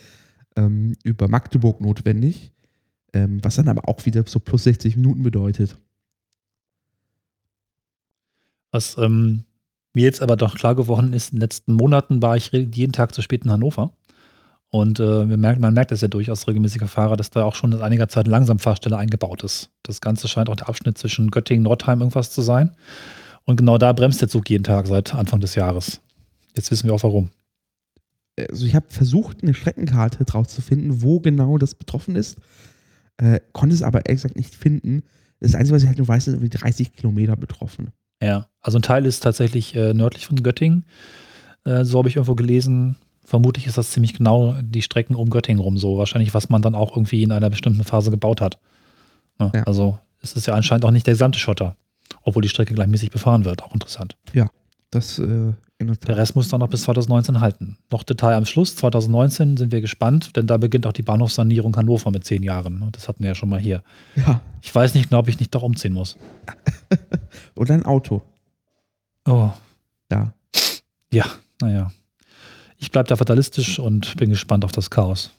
[0.56, 2.52] ähm, über Magdeburg notwendig,
[3.44, 5.78] was dann aber auch wieder so plus 60 Minuten bedeutet.
[8.76, 9.46] Was ähm,
[9.94, 13.16] mir jetzt aber doch klar geworden ist, in den letzten Monaten war ich jeden Tag
[13.16, 13.94] zu spät in Hannover.
[14.70, 17.72] Und äh, wir merken, man merkt das ja durchaus regelmäßiger Fahrer, dass da auch schon
[17.72, 19.70] seit einiger Zeit eine Langsamfahrstelle eingebaut ist.
[19.84, 22.76] Das Ganze scheint auch der Abschnitt zwischen Göttingen und Nordheim irgendwas zu sein.
[23.46, 26.02] Und genau da bremst der Zug jeden Tag seit Anfang des Jahres.
[26.54, 27.30] Jetzt wissen wir auch warum.
[28.38, 32.40] also ich habe versucht, eine Streckenkarte drauf zu finden, wo genau das betroffen ist,
[33.16, 35.04] äh, konnte es aber ehrlich gesagt nicht finden.
[35.40, 37.94] Das Einzige, was ich halt nur weiß, sind irgendwie 30 Kilometer betroffen.
[38.22, 40.86] Ja, also ein Teil ist tatsächlich äh, nördlich von Göttingen.
[41.66, 42.98] Äh, so habe ich irgendwo gelesen.
[43.24, 45.98] Vermutlich ist das ziemlich genau die Strecken um Göttingen rum so.
[45.98, 48.60] Wahrscheinlich, was man dann auch irgendwie in einer bestimmten Phase gebaut hat.
[49.40, 49.52] Ne?
[49.54, 49.64] Ja.
[49.64, 51.76] Also es ist ja anscheinend auch nicht der gesamte Schotter.
[52.22, 53.64] Obwohl die Strecke gleichmäßig befahren wird.
[53.64, 54.16] Auch interessant.
[54.92, 56.18] Das äh, der.
[56.18, 57.78] Rest muss dann noch bis 2019 halten.
[57.92, 58.76] Noch Detail am Schluss.
[58.76, 62.88] 2019 sind wir gespannt, denn da beginnt auch die Bahnhofssanierung Hannover mit zehn Jahren.
[62.92, 63.84] Das hatten wir ja schon mal hier.
[64.16, 64.42] Ja.
[64.62, 66.18] Ich weiß nicht genau, ob ich nicht doch umziehen muss.
[67.56, 68.22] Oder ein Auto.
[69.28, 69.52] Oh,
[70.12, 70.34] Ja.
[71.12, 71.26] Ja,
[71.62, 71.92] naja.
[72.78, 75.32] Ich bleibe da fatalistisch und bin gespannt auf das Chaos.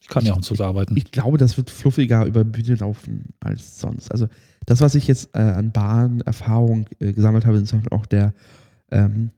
[0.00, 0.96] Ich kann ja auch im Zug arbeiten.
[0.96, 4.10] Ich glaube, das wird fluffiger über Bühne laufen als sonst.
[4.10, 4.28] Also
[4.66, 8.34] das, was ich jetzt äh, an Bahnerfahrung äh, gesammelt habe, ist Beispiel auch der
[8.90, 9.30] ähm,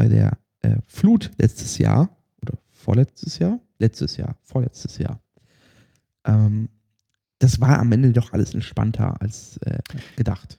[0.00, 2.08] bei der äh, Flut letztes Jahr
[2.40, 5.20] oder vorletztes Jahr, letztes Jahr, vorletztes Jahr.
[6.24, 6.70] Ähm,
[7.38, 9.80] das war am Ende doch alles entspannter als äh,
[10.16, 10.58] gedacht.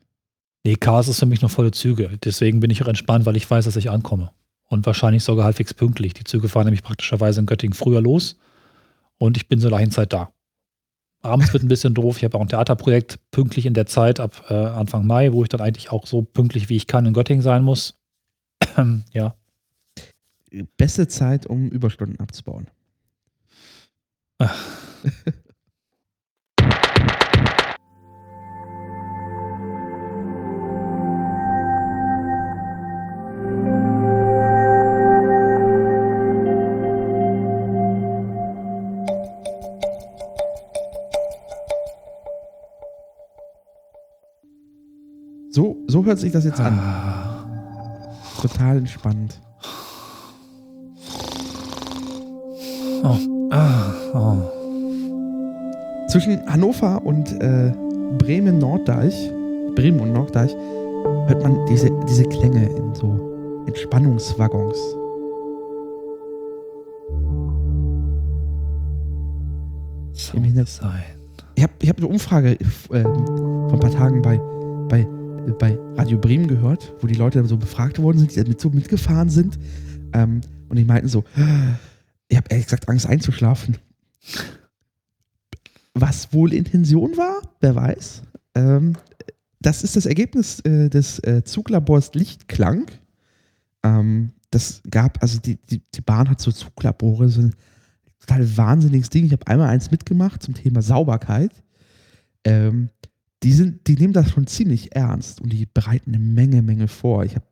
[0.64, 2.20] Nee, Chaos ist für mich noch volle Züge.
[2.24, 4.30] Deswegen bin ich auch entspannt, weil ich weiß, dass ich ankomme.
[4.70, 6.14] Und wahrscheinlich sogar halbwegs pünktlich.
[6.14, 8.38] Die Züge fahren nämlich praktischerweise in Göttingen früher los
[9.18, 10.32] und ich bin zur gleichen Zeit da.
[11.24, 12.18] Abends wird ein bisschen doof.
[12.18, 15.50] Ich habe auch ein Theaterprojekt pünktlich in der Zeit ab äh, Anfang Mai, wo ich
[15.50, 18.01] dann eigentlich auch so pünktlich wie ich kann in Göttingen sein muss.
[19.14, 19.36] Ja,
[20.78, 22.68] Beste Zeit, um Überstunden abzubauen.
[45.54, 47.31] So, so hört sich das jetzt an.
[48.42, 49.40] Total entspannt.
[53.04, 53.18] Oh.
[53.52, 56.08] Ah, oh.
[56.10, 57.72] Zwischen Hannover und äh,
[58.18, 59.32] Bremen-Norddeich,
[59.76, 60.56] Bremen und Norddeich,
[61.28, 64.78] hört man diese, diese Klänge in so Entspannungswaggons.
[70.14, 70.68] So Im Hintergrund.
[70.68, 71.04] sein.
[71.56, 72.96] Ich habe ich hab eine Umfrage äh, vor
[73.74, 74.40] ein paar Tagen bei,
[74.90, 75.08] bei,
[75.60, 79.30] bei Radio Bremen gehört, wo die Leute so befragt worden sind, die damit so mitgefahren
[79.30, 79.58] sind.
[80.14, 81.24] Ähm, und die meinten so,
[82.28, 83.78] ich habe ehrlich gesagt Angst einzuschlafen.
[85.94, 88.22] Was wohl Intention war, wer weiß.
[88.56, 88.96] Ähm,
[89.60, 92.86] das ist das Ergebnis äh, des äh, Zuglabors Lichtklang.
[93.84, 97.56] Ähm, das gab, also die, die, die Bahn hat so Zuglabore, so ein
[98.20, 99.26] total wahnsinniges Ding.
[99.26, 101.52] Ich habe einmal eins mitgemacht zum Thema Sauberkeit.
[102.44, 102.90] Ähm,
[103.44, 107.24] die, sind, die nehmen das schon ziemlich ernst und die bereiten eine Menge, Menge vor.
[107.24, 107.46] Ich habe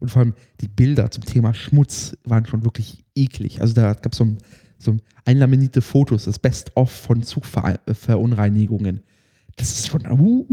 [0.00, 3.60] Und vor allem die Bilder zum Thema Schmutz waren schon wirklich eklig.
[3.60, 4.38] Also da gab es so, ein,
[4.78, 9.02] so einlaminierte Fotos, das Best-of von Zugverunreinigungen.
[9.56, 10.46] Das ist schon, uh.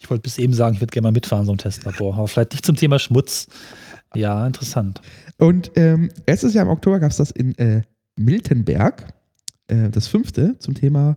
[0.00, 2.14] Ich wollte bis eben sagen, ich würde gerne mal mitfahren, so ein Testlabor.
[2.14, 3.48] Aber vielleicht nicht zum Thema Schmutz.
[4.14, 5.00] Ja, interessant.
[5.38, 7.82] Und ähm, letztes Jahr im Oktober gab es das in äh,
[8.16, 9.12] Miltenberg,
[9.68, 11.16] äh, das fünfte, zum Thema,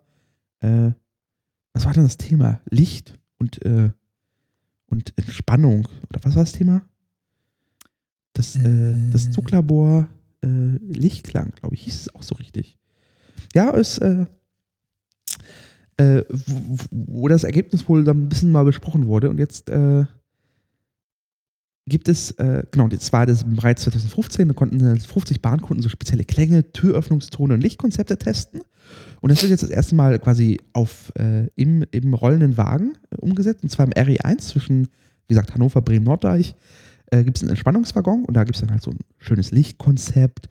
[0.59, 0.91] äh,
[1.73, 2.61] was war denn das Thema?
[2.69, 3.89] Licht und, äh,
[4.87, 5.87] und Entspannung.
[6.09, 6.81] Oder was war das Thema?
[8.33, 10.07] Das, äh, das Zuglabor
[10.43, 12.77] äh, Lichtklang, glaube ich, hieß es auch so richtig.
[13.53, 14.25] Ja, ist, äh,
[15.97, 20.05] äh, wo, wo, das Ergebnis wohl dann ein bisschen mal besprochen wurde und jetzt äh,
[21.85, 26.23] gibt es, äh, genau, das war das bereits 2015, da konnten 50 Bahnkunden so spezielle
[26.23, 28.61] Klänge, Türöffnungstone und Lichtkonzepte testen.
[29.21, 33.17] Und das wird jetzt das erste Mal quasi auf, äh, im, im rollenden Wagen äh,
[33.17, 34.87] umgesetzt, und zwar im RE1 zwischen,
[35.27, 36.55] wie gesagt, Hannover, Bremen, Norddeich.
[37.07, 40.47] Äh, gibt es einen Entspannungswaggon und da gibt es dann halt so ein schönes Lichtkonzept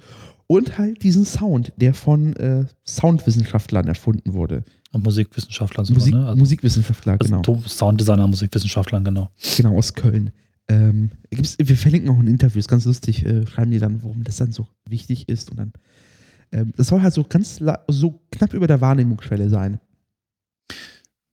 [0.46, 4.64] und halt diesen Sound, der von äh, Soundwissenschaftlern erfunden wurde.
[4.92, 6.26] Und Musikwissenschaftlern sogar, Musik, ne?
[6.26, 7.62] Also, Musikwissenschaftler, also genau.
[7.66, 9.30] Sounddesigner, Musikwissenschaftlern, genau.
[9.56, 10.32] Genau, aus Köln.
[10.68, 14.36] Ähm, wir verlinken auch ein Interview, ist ganz lustig, äh, schreiben die dann, warum das
[14.36, 15.50] dann so wichtig ist.
[15.50, 15.72] Und dann,
[16.52, 19.80] ähm, das soll halt so ganz so knapp über der Wahrnehmungsschwelle sein.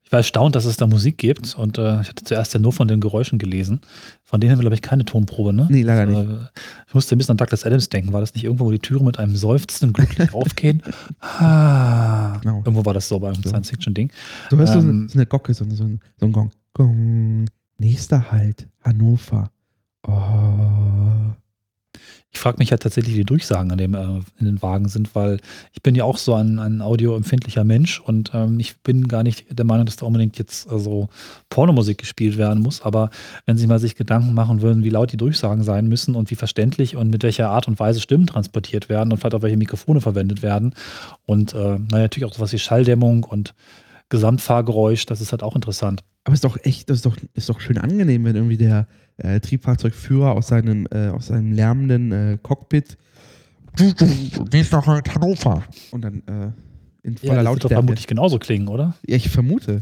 [0.10, 2.74] Ich war erstaunt, dass es da Musik gibt und äh, ich hatte zuerst ja nur
[2.74, 3.82] von den Geräuschen gelesen.
[4.24, 5.68] Von denen haben wir, glaube ich, keine Tonprobe, ne?
[5.70, 6.28] Nee, leider nicht.
[6.28, 6.46] Äh,
[6.88, 8.12] ich musste ein bisschen an Douglas Adams denken.
[8.12, 10.82] War das nicht irgendwo, wo die Türen mit einem seufzenden glücklich aufgehen?
[11.20, 12.58] Ah, genau.
[12.58, 13.50] Irgendwo war das so bei einem so.
[13.50, 14.12] Science-Fiction-Ding.
[14.50, 16.50] Du hörst ähm, so, eine, Gocke, so, so, ein, so ein Gong.
[16.74, 17.46] Gong.
[17.78, 19.52] Nächster Halt, Hannover.
[20.08, 20.90] Oh.
[22.32, 24.88] Ich frage mich ja halt tatsächlich, wie die Durchsagen an dem, äh, in den Wagen
[24.88, 25.40] sind, weil
[25.74, 29.46] ich bin ja auch so ein, ein audioempfindlicher Mensch und ähm, ich bin gar nicht
[29.58, 31.10] der Meinung, dass da unbedingt jetzt also
[31.50, 32.84] Pornomusik gespielt werden muss.
[32.84, 33.10] Aber
[33.46, 36.36] wenn Sie mal sich Gedanken machen würden, wie laut die Durchsagen sein müssen und wie
[36.36, 40.00] verständlich und mit welcher Art und Weise Stimmen transportiert werden und vielleicht auch welche Mikrofone
[40.00, 40.76] verwendet werden
[41.26, 43.56] und äh, naja, natürlich auch sowas wie Schalldämmung und
[44.10, 46.04] Gesamtfahrgeräusch, das ist halt auch interessant.
[46.24, 48.88] Aber es ist doch echt, das ist doch, ist doch schön angenehm, wenn irgendwie der
[49.18, 52.98] äh, Triebfahrzeugführer aus seinem, äh, aus seinem lärmenden äh, Cockpit
[54.52, 55.64] nächster Halt Hannover.
[55.92, 56.52] Und dann äh,
[57.08, 57.54] in voller ja, das Lautstärke.
[57.54, 58.96] wird doch vermutlich genauso klingen, oder?
[59.08, 59.82] Ja, ich vermute.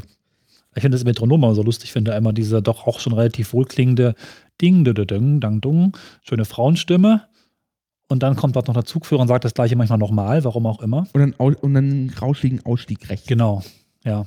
[0.74, 4.14] Ich finde das Metronom immer so lustig, finde einmal diese doch auch schon relativ wohlklingende
[4.60, 7.22] Ding, ding, ding, dang, dung, schöne Frauenstimme.
[8.08, 10.80] Und dann kommt dort noch der Zugführer und sagt das gleiche manchmal nochmal, warum auch
[10.80, 11.06] immer.
[11.12, 13.26] Und dann, und dann rauschigen Ausstieg rechts.
[13.26, 13.62] Genau,
[14.04, 14.24] ja.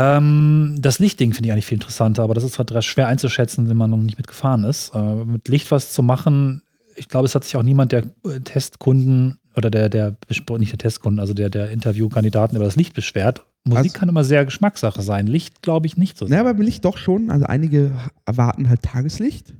[0.00, 3.76] Ähm, das Lichtding finde ich eigentlich viel interessanter, aber das ist halt schwer einzuschätzen, wenn
[3.76, 4.94] man noch nicht mitgefahren ist.
[4.94, 6.62] Äh, mit Licht was zu machen,
[6.96, 10.16] ich glaube, es hat sich auch niemand der äh, Testkunden oder der, der,
[10.58, 13.44] nicht der Testkunden, also der, der Interviewkandidaten über das Licht beschwert.
[13.64, 15.26] Musik also, kann immer sehr Geschmackssache sein.
[15.26, 16.26] Licht glaube ich nicht so.
[16.26, 17.30] Ja, aber Licht doch schon.
[17.30, 17.92] Also einige
[18.24, 19.52] erwarten halt Tageslicht.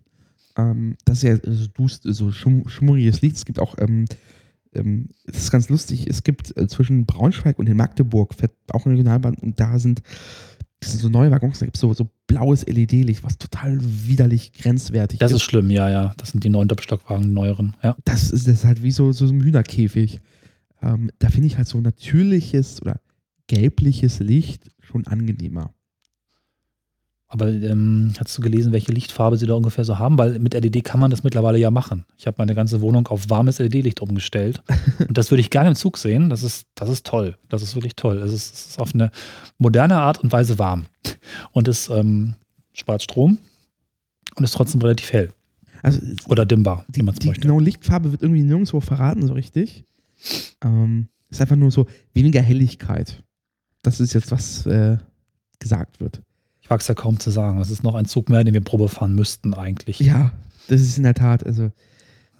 [0.56, 3.36] Ähm, das ist ja so, so schmummriges Licht.
[3.36, 4.06] Es gibt auch ähm,
[4.74, 8.86] ähm, das ist ganz lustig, es gibt äh, zwischen Braunschweig und in Magdeburg fährt auch
[8.86, 10.02] eine Regionalbahn und da sind,
[10.82, 15.18] sind so neue Waggons, da gibt es so, so blaues LED-Licht, was total widerlich grenzwertig
[15.18, 15.34] das ist.
[15.34, 16.14] Das ist schlimm, ja, ja.
[16.16, 17.96] Das sind die neuen Doppelstockwagen, die neueren, ja.
[18.04, 20.20] Das ist, das ist halt wie so, so ein Hühnerkäfig.
[20.82, 23.00] Ähm, da finde ich halt so natürliches oder
[23.48, 25.74] gelbliches Licht schon angenehmer.
[27.32, 30.18] Aber ähm, hast du gelesen, welche Lichtfarbe sie da ungefähr so haben?
[30.18, 32.04] Weil mit LED kann man das mittlerweile ja machen.
[32.18, 34.60] Ich habe meine ganze Wohnung auf warmes LED-Licht umgestellt.
[34.98, 36.28] und das würde ich gerne im Zug sehen.
[36.28, 37.38] Das ist, das ist toll.
[37.48, 38.18] Das ist wirklich toll.
[38.18, 39.12] Es ist, es ist auf eine
[39.58, 40.86] moderne Art und Weise warm.
[41.52, 42.34] Und es ähm,
[42.72, 43.38] spart Strom
[44.34, 45.32] und ist trotzdem relativ hell.
[45.84, 47.42] Also, Oder dimmbar, die, wie man es möchte.
[47.42, 49.84] Genau, Lichtfarbe wird irgendwie nirgendwo verraten, so richtig.
[50.64, 53.22] Ähm, ist einfach nur so weniger Helligkeit.
[53.82, 54.98] Das ist jetzt, was äh,
[55.60, 56.22] gesagt wird
[56.70, 57.58] wage es ja kaum zu sagen.
[57.58, 59.98] Das ist noch ein Zug mehr, den wir Probe fahren müssten eigentlich.
[59.98, 60.32] Ja,
[60.68, 61.44] das ist in der Tat.
[61.44, 61.72] Also ja.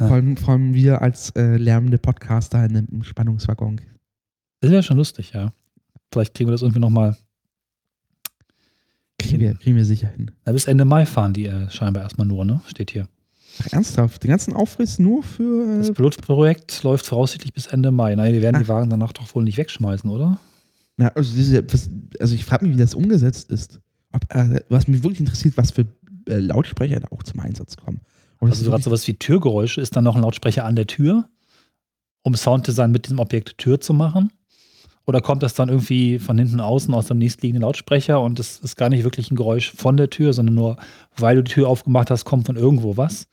[0.06, 3.80] vor, allem, vor, allem, wir als äh, lärmende Podcaster in einem Spannungswaggon.
[4.60, 5.52] Das wäre schon lustig, ja.
[6.12, 7.16] Vielleicht kriegen wir das irgendwie nochmal.
[9.18, 10.30] Kriegen wir, kriegen wir sicher hin.
[10.46, 12.60] Ja, bis Ende Mai fahren die äh, scheinbar erstmal nur, ne?
[12.66, 13.08] Steht hier.
[13.60, 14.22] Ach, ernsthaft?
[14.22, 15.74] Den ganzen Aufriss nur für.
[15.74, 18.14] Äh das Pilotprojekt läuft voraussichtlich bis Ende Mai.
[18.14, 18.62] Nein, wir werden Ach.
[18.62, 20.38] die Wagen danach doch wohl nicht wegschmeißen, oder?
[20.96, 21.66] Na, also, diese,
[22.20, 23.80] also ich frage mich, wie das umgesetzt ist
[24.12, 25.87] ob, äh, was mich wirklich interessiert, was für
[26.29, 28.01] äh, Lautsprecher da auch zum Einsatz kommen.
[28.38, 31.29] Und also gerade sowas wie Türgeräusche, ist dann noch ein Lautsprecher an der Tür,
[32.23, 34.33] um Sounddesign mit diesem Objekt Tür zu machen?
[35.07, 38.77] Oder kommt das dann irgendwie von hinten außen aus dem nächstliegenden Lautsprecher und es ist
[38.77, 40.77] gar nicht wirklich ein Geräusch von der Tür, sondern nur,
[41.16, 43.27] weil du die Tür aufgemacht hast, kommt von irgendwo was?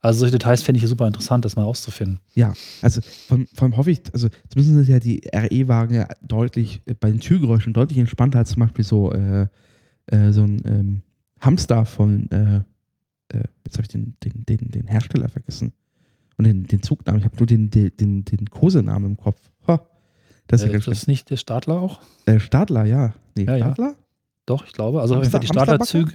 [0.00, 2.20] Also solche Details fände ich super interessant, das mal auszufinden.
[2.34, 6.94] Ja, also von, von hoffe ich, also zumindest sind ja die RE-Wagen ja deutlich, äh,
[6.94, 9.46] bei den Türgeräuschen deutlich entspannter als zum Beispiel so äh,
[10.06, 11.02] äh, so ein ähm,
[11.40, 12.56] Hamster von, äh,
[13.36, 15.72] äh, jetzt habe ich den, den, den, den Hersteller vergessen.
[16.36, 17.20] Und den, den Zugnamen.
[17.20, 19.40] Ich habe nur den, den, den, den Kosenamen im Kopf.
[19.68, 19.80] Ha,
[20.48, 22.00] das ist Äh, ja ist ganz das nicht der Stadler auch?
[22.26, 23.14] Äh, Stadler, ja.
[23.36, 23.66] Nee, Ja, ja.
[23.66, 23.94] Stadler?
[24.46, 25.00] Doch, ich glaube.
[25.00, 26.12] Also Fall die Hamster- Stadlerzüge,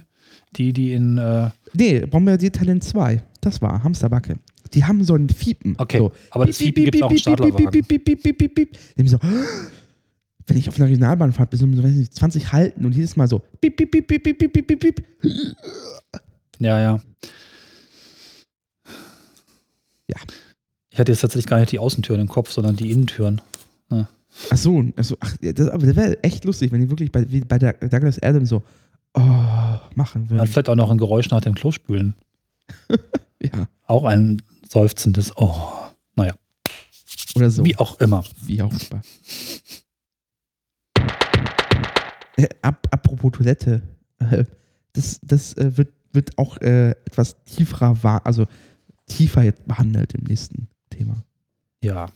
[0.56, 1.16] die, die in.
[1.18, 3.22] Äh, Nee, Bombardier Talent 2.
[3.40, 4.36] Das war Hamsterbacke.
[4.74, 5.74] Die haben so ein Fiepen.
[5.78, 6.12] okay, So.
[6.30, 7.72] aber das Fiepen gibt es auch im Stadlerwagen.
[9.06, 9.18] So,
[10.50, 13.28] wenn ich auf einer Regionalbahn fahre, bis um weiß nicht, 20 halten und jedes Mal
[13.28, 15.06] so piep, piep, piep, piep, piep, piep, piep, piep.
[16.58, 17.00] Ja, ja.
[20.08, 20.16] Ja.
[20.90, 23.40] Ich hatte jetzt tatsächlich gar nicht die Außentüren im Kopf, sondern die Innentüren.
[23.90, 24.08] Ja.
[24.50, 27.58] Ach so, also, ach, das, das wäre echt lustig, wenn die wirklich bei, wie bei
[27.58, 28.62] Douglas Adams so
[29.14, 29.20] oh,
[29.94, 30.38] machen würden.
[30.38, 32.14] Dann vielleicht auch noch ein Geräusch nach dem Klospülen.
[33.40, 33.68] ja.
[33.86, 35.54] Auch ein seufzendes Oh.
[36.16, 36.34] Naja.
[37.36, 37.64] Oder so.
[37.64, 38.24] Wie auch immer.
[38.42, 39.02] Wie auch immer.
[42.42, 43.82] Äh, ap apropos Toilette.
[44.18, 44.44] Äh,
[44.92, 48.46] das das äh, wird, wird auch äh, etwas tieferer, also
[49.06, 51.22] tiefer jetzt behandelt im nächsten Thema.
[51.82, 52.08] Ja,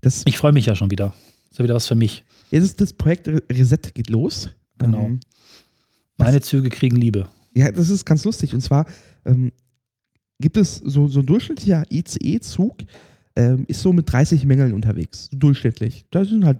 [0.00, 1.14] Das, ich freue mich ja schon wieder.
[1.50, 2.24] Ist ja wieder was für mich.
[2.50, 4.50] jetzt ist das Projekt Re- Reset geht los.
[4.78, 5.04] Genau.
[5.04, 5.20] Ähm,
[6.18, 7.28] Meine Züge kriegen Liebe.
[7.54, 8.54] Ja, das ist ganz lustig.
[8.54, 8.86] Und zwar
[9.24, 9.52] ähm,
[10.40, 12.78] gibt es so, so ein durchschnittlicher ICE-Zug,
[13.36, 15.28] ähm, ist so mit 30 Mängeln unterwegs.
[15.30, 16.04] So durchschnittlich.
[16.10, 16.58] Da sind halt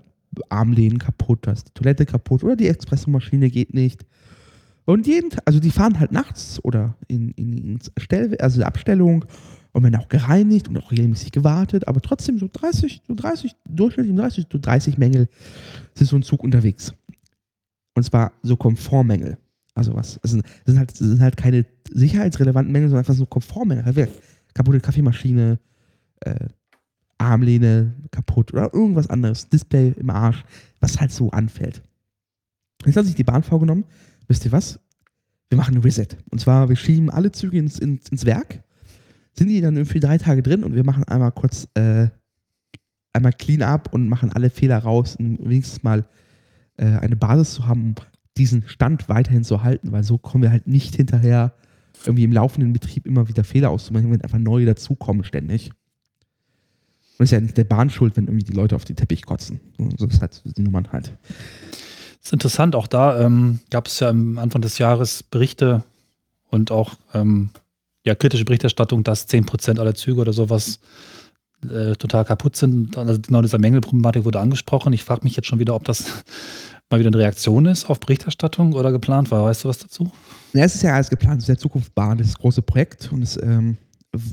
[0.48, 4.04] Armlehnen kaputt, da ist die Toilette kaputt oder die Espressomaschine geht nicht.
[4.84, 9.24] Und jeden Tag, also die fahren halt nachts oder in, in, ins Stell, also Abstellung
[9.72, 14.16] und werden auch gereinigt und auch regelmäßig gewartet, aber trotzdem so 30, so 30, durchschnittlich
[14.16, 15.28] 30, so 30 Mängel
[15.98, 16.92] ist so ein Zug unterwegs.
[17.94, 19.38] Und zwar so Komfortmängel.
[19.74, 23.14] Also was, es sind, es sind, halt, es sind halt keine sicherheitsrelevanten Mängel, sondern einfach
[23.14, 24.08] so Komfortmängel.
[24.52, 25.58] Kaputte Kaffeemaschine,
[26.20, 26.48] äh,
[27.22, 30.44] Armlehne kaputt oder irgendwas anderes, Display im Arsch,
[30.80, 31.82] was halt so anfällt.
[32.84, 33.84] Jetzt hat sich die Bahn vorgenommen,
[34.28, 34.80] wisst ihr was?
[35.48, 36.08] Wir machen ein Reset.
[36.30, 38.62] Und zwar, wir schieben alle Züge ins, ins, ins Werk,
[39.34, 42.08] sind die dann irgendwie drei Tage drin und wir machen einmal kurz äh,
[43.12, 46.06] einmal clean up und machen alle Fehler raus, um wenigstens mal
[46.76, 47.94] äh, eine Basis zu haben, um
[48.36, 51.54] diesen Stand weiterhin zu halten, weil so kommen wir halt nicht hinterher,
[52.04, 55.70] irgendwie im laufenden Betrieb immer wieder Fehler auszumachen, wenn einfach neue dazukommen ständig.
[57.18, 59.60] Und ist ja nicht der Bahn schuld, wenn irgendwie die Leute auf den Teppich kotzen.
[59.96, 61.12] So, ist halt die Nummern halt.
[62.18, 65.82] Das ist interessant, auch da ähm, gab es ja am Anfang des Jahres Berichte
[66.50, 67.50] und auch ähm,
[68.04, 70.80] ja, kritische Berichterstattung, dass 10% aller Züge oder sowas
[71.68, 72.96] äh, total kaputt sind.
[72.96, 74.92] Also genau diese Mängelproblematik wurde angesprochen.
[74.92, 76.04] Ich frage mich jetzt schon wieder, ob das
[76.90, 79.44] mal wieder eine Reaktion ist auf Berichterstattung oder geplant war.
[79.44, 80.10] Weißt du was dazu?
[80.52, 82.62] Ja, es ist ja alles geplant, es ist ja Zukunft Bahn, das ist das große
[82.62, 83.78] Projekt und es ähm,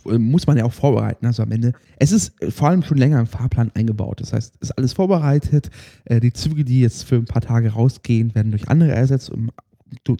[0.05, 1.25] muss man ja auch vorbereiten.
[1.25, 4.19] Also am Ende, es ist äh, vor allem schon länger im Fahrplan eingebaut.
[4.21, 5.69] Das heißt, es ist alles vorbereitet.
[6.05, 9.51] Äh, die Züge, die jetzt für ein paar Tage rausgehen, werden durch andere ersetzt und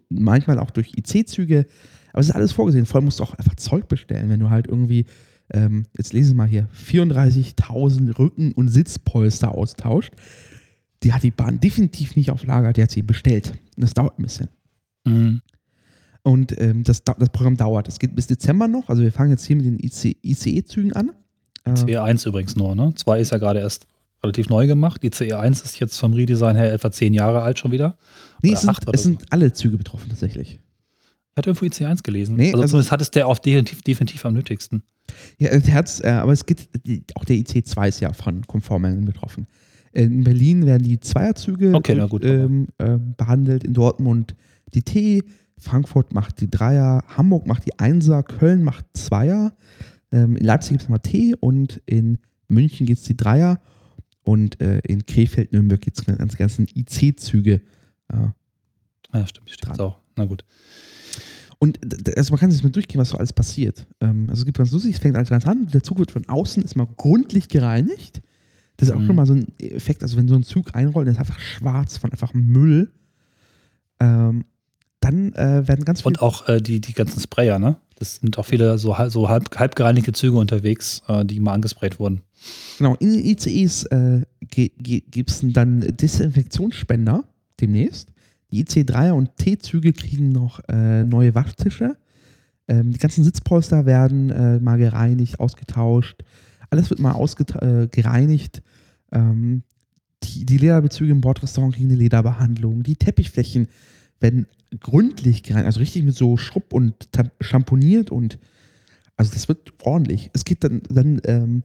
[0.10, 1.66] manchmal auch durch IC-Züge.
[2.14, 2.86] Aber es ist alles vorgesehen.
[2.86, 5.06] Vor allem musst du auch einfach Zeug bestellen, wenn du halt irgendwie,
[5.52, 10.14] ähm, jetzt lesen wir mal hier, 34.000 Rücken- und Sitzpolster austauscht.
[11.04, 13.54] Die hat die Bahn definitiv nicht auf Lager, die hat sie bestellt.
[13.76, 14.50] Und das dauert ein bisschen.
[15.06, 15.42] Mhm.
[16.24, 17.88] Und ähm, das, das Programm dauert.
[17.88, 18.90] Es geht bis Dezember noch.
[18.90, 21.12] Also wir fangen jetzt hier mit den IC ICE-Zügen an.
[21.64, 22.94] Äh, CE1 übrigens nur, ne?
[22.94, 23.88] 2 ist ja gerade erst
[24.24, 25.02] relativ neu gemacht.
[25.04, 27.98] Die CE1 ist jetzt vom Redesign her etwa 10 Jahre alt schon wieder.
[28.42, 30.60] nee, es sind, es sind alle Züge betroffen tatsächlich.
[31.32, 32.36] Ich hatte irgendwo IC1 gelesen.
[32.36, 34.84] Nee, also, also- zumindest hat es der auch definitiv, definitiv am nötigsten.
[35.38, 36.68] Ja, Herz, äh, aber es geht,
[37.16, 39.48] auch der IC2 ist ja von Komfortmängeln betroffen.
[39.92, 44.36] In Berlin werden die Zweierzüge Okay, gut, ähm, ähm, behandelt, in Dortmund
[44.76, 45.24] die T,
[45.60, 49.54] Frankfurt macht die Dreier, Hamburg macht die Einser, Köln macht Zweier,
[50.12, 52.18] ähm, in Leipzig gibt es nochmal T und in
[52.48, 53.60] München gibt es die Dreier
[54.24, 57.62] und äh, in Krefeld, Nürnberg gibt es die ganzen IC-Züge.
[58.12, 58.34] Ja.
[59.14, 59.86] Ja, stimmt, stimmt Dran.
[59.88, 60.00] auch.
[60.16, 60.44] Na gut.
[61.58, 61.80] Und
[62.18, 63.86] also man kann sich mal durchgehen, was so alles passiert.
[64.00, 66.28] Ähm, also es gibt ganz lustig, es fängt alles ganz an, der Zug wird von
[66.28, 68.22] außen ist mal gründlich gereinigt.
[68.78, 69.06] Das ist auch Mhm.
[69.08, 71.98] schon mal so ein Effekt, also wenn so ein Zug einrollt, der ist einfach schwarz
[71.98, 72.92] von einfach Müll.
[74.00, 74.46] Ähm,
[75.00, 77.78] dann äh, werden ganz viele Und auch äh, die, die ganzen Sprayer, ne?
[77.98, 81.54] Das sind auch viele so, halb- so halb, halb gereinigte Züge unterwegs, äh, die mal
[81.54, 82.22] angesprayt wurden.
[82.78, 87.26] Genau, in den ICEs äh, gibt es dann Desinfektionsspender
[87.60, 88.10] demnächst.
[88.52, 91.98] Die IC3er und T-Züge kriegen noch äh, neue Waschtische.
[92.68, 96.24] Ähm, die ganzen Sitzpolster werden äh, mal gereinigt, ausgetauscht.
[96.70, 98.62] Alles wird mal äh, gereinigt.
[99.12, 99.64] Ähm,
[100.24, 102.84] die, die Lederbezüge im Bordrestaurant kriegen eine Lederbehandlung.
[102.84, 103.68] Die Teppichflächen
[104.20, 104.48] werden
[104.80, 107.10] gründlich gereinigt, also richtig mit so Schrubb und
[107.42, 108.38] schamponiert und
[109.18, 110.30] also das wird ordentlich.
[110.34, 111.64] Es geht dann, dann ähm,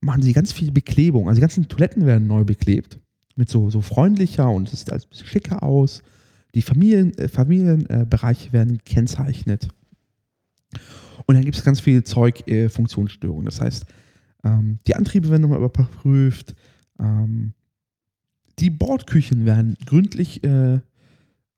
[0.00, 1.28] machen sie ganz viel Beklebung.
[1.28, 2.98] Also die ganzen Toiletten werden neu beklebt.
[3.36, 6.02] Mit so, so freundlicher und es sieht alles ein bisschen schicker aus.
[6.54, 9.68] Die Familien, äh, Familienbereiche werden gekennzeichnet.
[11.26, 13.46] Und dann gibt es ganz viel Zeug, äh, Funktionsstörungen.
[13.46, 13.86] Das heißt,
[14.44, 16.54] ähm, die Antriebe werden nochmal überprüft,
[16.98, 17.54] ähm,
[18.58, 20.80] die Bordküchen werden gründlich äh,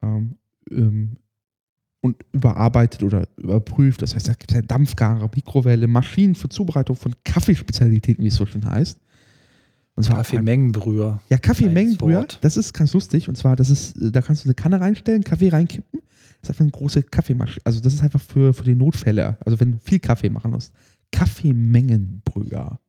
[0.03, 0.37] ähm,
[0.71, 1.17] ähm,
[2.01, 4.03] und überarbeitet oder überprüft.
[4.03, 8.35] Das heißt, da gibt es ja Dampfgarer, Mikrowelle, Maschinen für Zubereitung von Kaffeespezialitäten, wie es
[8.35, 8.99] so schön heißt.
[9.95, 11.21] Und zwar Kaffeemengenbrüher.
[11.29, 13.29] Ja, Kaffeemengenbrüher, das ist ganz lustig.
[13.29, 16.01] Und zwar, das ist, da kannst du eine Kanne reinstellen, Kaffee reinkippen.
[16.41, 17.61] Das ist einfach eine große Kaffeemaschine.
[17.65, 19.37] Also das ist einfach für, für die Notfälle.
[19.45, 20.73] Also wenn du viel Kaffee machen musst.
[21.13, 22.81] Kaffeemengenbrüher.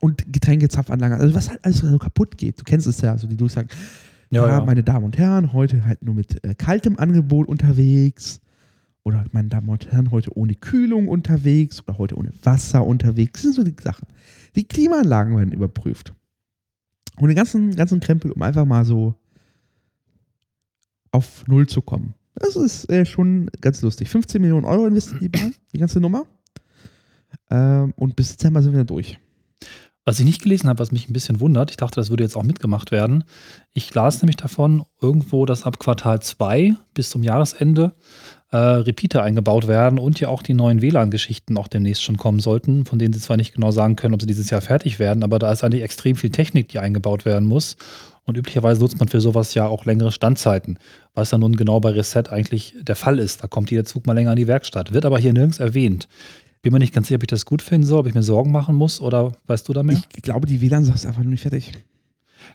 [0.00, 1.20] Und Getränkezapfanlagen.
[1.20, 2.60] Also was halt alles so kaputt geht.
[2.60, 3.76] Du kennst es ja, also die du sagst,
[4.30, 8.40] ja, ja, meine Damen und Herren, heute halt nur mit äh, kaltem Angebot unterwegs.
[9.04, 11.82] Oder meine Damen und Herren, heute ohne Kühlung unterwegs.
[11.86, 13.34] Oder heute ohne Wasser unterwegs.
[13.34, 14.06] Das sind so die Sachen.
[14.56, 16.12] Die Klimaanlagen werden überprüft.
[17.18, 19.14] Und den ganzen, ganzen Krempel, um einfach mal so
[21.12, 22.14] auf Null zu kommen.
[22.34, 24.10] Das ist äh, schon ganz lustig.
[24.10, 26.26] 15 Millionen Euro investieren die Bahn, die ganze Nummer.
[27.50, 29.18] Ähm, und bis Dezember sind wir durch.
[30.08, 32.36] Was ich nicht gelesen habe, was mich ein bisschen wundert, ich dachte, das würde jetzt
[32.36, 33.24] auch mitgemacht werden.
[33.72, 37.92] Ich las nämlich davon irgendwo, dass ab Quartal 2 bis zum Jahresende
[38.52, 42.86] äh, Repeater eingebaut werden und ja auch die neuen WLAN-Geschichten auch demnächst schon kommen sollten,
[42.86, 45.40] von denen sie zwar nicht genau sagen können, ob sie dieses Jahr fertig werden, aber
[45.40, 47.76] da ist eigentlich extrem viel Technik, die eingebaut werden muss.
[48.26, 50.78] Und üblicherweise nutzt man für sowas ja auch längere Standzeiten,
[51.14, 53.42] was dann nun genau bei Reset eigentlich der Fall ist.
[53.42, 54.92] Da kommt jeder Zug mal länger an die Werkstatt.
[54.92, 56.06] Wird aber hier nirgends erwähnt.
[56.66, 58.50] Bin mir nicht ganz sicher, ob ich das gut finde soll, ob ich mir Sorgen
[58.50, 60.02] machen muss oder weißt du da mehr?
[60.16, 61.70] Ich glaube, die WLAN-Sache ist einfach nur nicht fertig.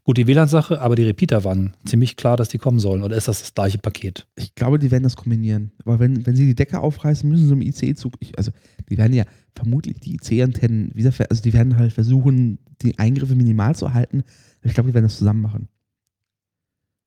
[0.03, 3.03] Gut, die WLAN-Sache, aber die Repeater waren ziemlich klar, dass die kommen sollen.
[3.03, 4.27] Oder ist das das gleiche Paket?
[4.35, 5.71] Ich glaube, die werden das kombinieren.
[5.85, 8.51] Aber wenn, wenn sie die Decke aufreißen, müssen sie im ICE-Zug, also
[8.89, 9.23] die werden ja
[9.55, 14.25] vermutlich die ICE-Antennen wieder, also die werden halt versuchen, die Eingriffe minimal zu halten.
[14.61, 15.69] Ich glaube, die werden das zusammen machen.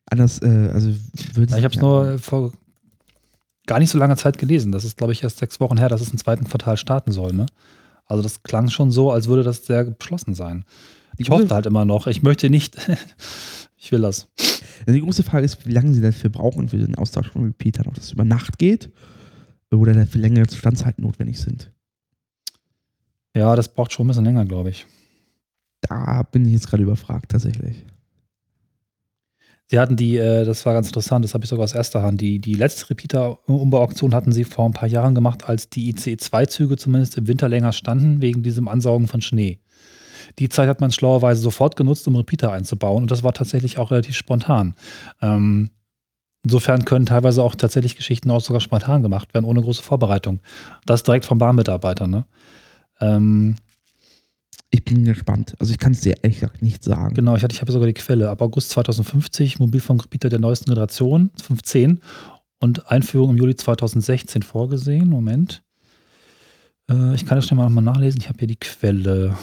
[0.06, 0.88] Anders, äh, also
[1.34, 2.54] würde ja, Ich habe es nur vor
[3.66, 4.72] gar nicht so langer Zeit gelesen.
[4.72, 7.32] Das ist, glaube ich, erst sechs Wochen her, dass es im zweiten Quartal starten soll.
[7.32, 7.46] Ne?
[8.06, 10.64] Also das klang schon so, als würde das sehr beschlossen sein.
[11.16, 12.06] Ich hoffe halt immer noch.
[12.06, 12.76] Ich möchte nicht.
[13.76, 14.28] ich will das.
[14.86, 17.86] Die große Frage ist, wie lange sie dafür brauchen für den Austausch von Repeatern.
[17.86, 18.90] Ob das über Nacht geht
[19.70, 21.70] oder dafür längere Standzeiten notwendig sind.
[23.34, 24.86] Ja, das braucht schon ein bisschen länger, glaube ich.
[25.80, 27.84] Da bin ich jetzt gerade überfragt, tatsächlich.
[29.66, 32.20] Sie hatten die, äh, das war ganz interessant, das habe ich sogar aus erster Hand,
[32.20, 37.16] die, die letzte Repeater-Umbauaktion hatten sie vor ein paar Jahren gemacht, als die ICE-2-Züge zumindest
[37.16, 39.58] im Winter länger standen, wegen diesem Ansaugen von Schnee.
[40.38, 43.90] Die Zeit hat man schlauerweise sofort genutzt, um Repeater einzubauen und das war tatsächlich auch
[43.90, 44.74] relativ spontan.
[45.22, 45.70] Ähm,
[46.42, 50.40] insofern können teilweise auch tatsächlich Geschichten auch sogar spontan gemacht werden, ohne große Vorbereitung.
[50.84, 52.06] Das direkt vom Bahnmitarbeiter.
[52.06, 52.26] Ne?
[53.00, 53.56] Ähm,
[54.70, 55.54] ich bin gespannt.
[55.58, 57.14] Also ich kann es dir ehrlich gesagt nicht sagen.
[57.14, 58.30] Genau, ich, ich habe sogar die Quelle.
[58.30, 62.00] Ab August 2050 Mobilfunkgebiete der neuesten Generation, 15
[62.60, 65.08] und Einführung im Juli 2016 vorgesehen.
[65.08, 65.62] Moment.
[66.90, 68.20] Äh, ich kann das schnell mal nochmal nachlesen.
[68.20, 69.36] Ich habe hier die Quelle.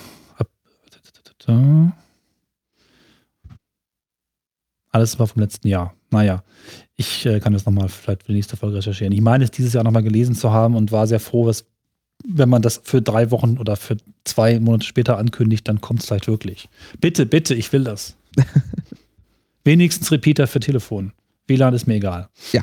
[4.91, 5.93] Alles war vom letzten Jahr.
[6.09, 6.43] Naja,
[6.95, 9.13] ich äh, kann das nochmal vielleicht für die nächste Folge recherchieren.
[9.13, 11.65] Ich meine es dieses Jahr nochmal gelesen zu haben und war sehr froh, was,
[12.23, 16.07] wenn man das für drei Wochen oder für zwei Monate später ankündigt, dann kommt es
[16.07, 16.69] vielleicht wirklich.
[16.99, 18.15] Bitte, bitte, ich will das.
[19.63, 21.13] Wenigstens Repeater für Telefon.
[21.47, 22.29] WLAN ist mir egal.
[22.51, 22.61] Ja,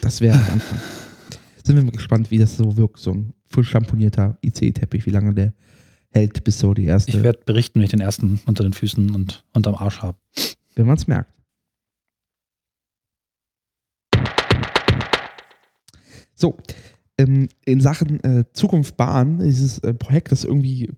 [0.00, 0.80] das wäre Anfang.
[1.62, 5.34] Sind wir mal gespannt, wie das so wirkt, so ein frisch champonierter ICE-Teppich, wie lange
[5.34, 5.52] der
[6.10, 7.10] hält, bis so die erste.
[7.10, 10.16] Ich werde berichten, wenn ich den ersten unter den Füßen und unterm Arsch habe.
[10.74, 11.32] Wenn man es merkt.
[16.34, 16.56] So,
[17.18, 20.90] ähm, in Sachen äh, Zukunft Bahn, dieses äh, Projekt, das irgendwie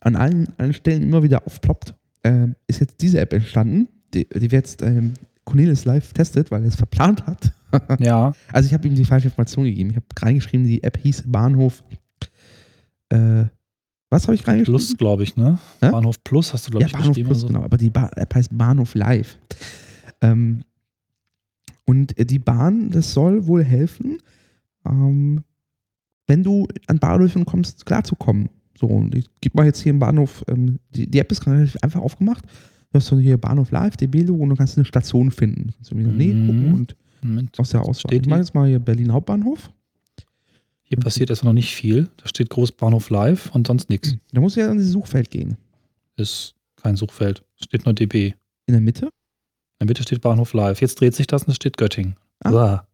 [0.00, 4.50] an allen, allen Stellen immer wieder aufploppt, äh, ist jetzt diese App entstanden, die, die
[4.50, 7.52] wir jetzt ähm, Cornelis live testet, weil er es verplant hat.
[7.98, 8.32] ja.
[8.52, 9.90] Also ich habe ihm die falsche Information gegeben.
[9.90, 11.82] Ich habe reingeschrieben, die App hieß Bahnhof
[13.10, 13.44] äh,
[14.10, 14.78] was habe ich reingeschrieben?
[14.78, 15.58] Plus, glaube ich, ne?
[15.82, 15.90] Ja?
[15.90, 17.46] Bahnhof Plus hast du, glaube ja, ich, Bahnhof Plus, so.
[17.48, 17.62] genau.
[17.62, 19.38] Aber die ba App heißt Bahnhof Live.
[20.20, 20.62] Ähm,
[21.84, 24.18] und die Bahn, das soll wohl helfen,
[24.86, 25.44] ähm,
[26.26, 28.48] wenn du an Bahnhöfen kommst, klarzukommen.
[28.78, 31.76] So, und ich gebe mal jetzt hier im Bahnhof, ähm, die, die, App ist relativ
[31.82, 32.44] einfach aufgemacht.
[32.90, 35.68] Du hast hier Bahnhof Live, DB-Logo und du kannst eine Station finden.
[35.68, 36.16] Du kannst du wieder mhm.
[36.16, 37.58] Nähe gucken und Moment.
[37.58, 38.14] aus der Auswahl.
[38.14, 39.70] Ich mache jetzt mal hier Berlin Hauptbahnhof.
[40.82, 42.08] Hier passiert erstmal noch nicht viel.
[42.18, 44.16] Da steht Großbahnhof live und sonst nichts.
[44.32, 45.56] Da muss ja an das Suchfeld gehen.
[46.16, 47.42] Ist kein Suchfeld.
[47.56, 48.34] Steht nur DB.
[48.66, 49.06] In der Mitte?
[49.06, 49.10] In
[49.80, 50.80] der Mitte steht Bahnhof live.
[50.80, 52.16] Jetzt dreht sich das und es steht Göttingen.
[52.44, 52.86] Ah.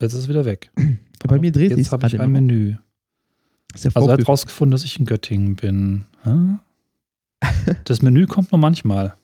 [0.00, 0.70] Jetzt ist es wieder weg.
[1.22, 2.70] Aber bei mir dreht sich Jetzt habe ich ein Menü.
[2.72, 2.78] Ja
[3.94, 6.04] also er hat rausgefunden, dass ich in Göttingen bin.
[7.84, 9.14] Das Menü kommt nur manchmal.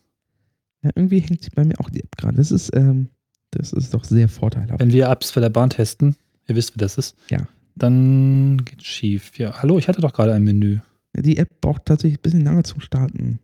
[0.82, 2.36] Ja, irgendwie hängt sich bei mir auch die App gerade.
[2.36, 3.08] Das ist, ähm,
[3.50, 4.80] das ist doch sehr vorteilhaft.
[4.80, 6.16] Wenn wir Apps für der Bahn testen,
[6.48, 7.16] Ihr wisst, wie das ist.
[7.30, 7.46] Ja.
[7.74, 9.38] Dann geht's schief.
[9.38, 10.78] Ja, hallo, ich hatte doch gerade ein Menü.
[11.14, 13.38] Die App braucht tatsächlich ein bisschen lange zum Starten.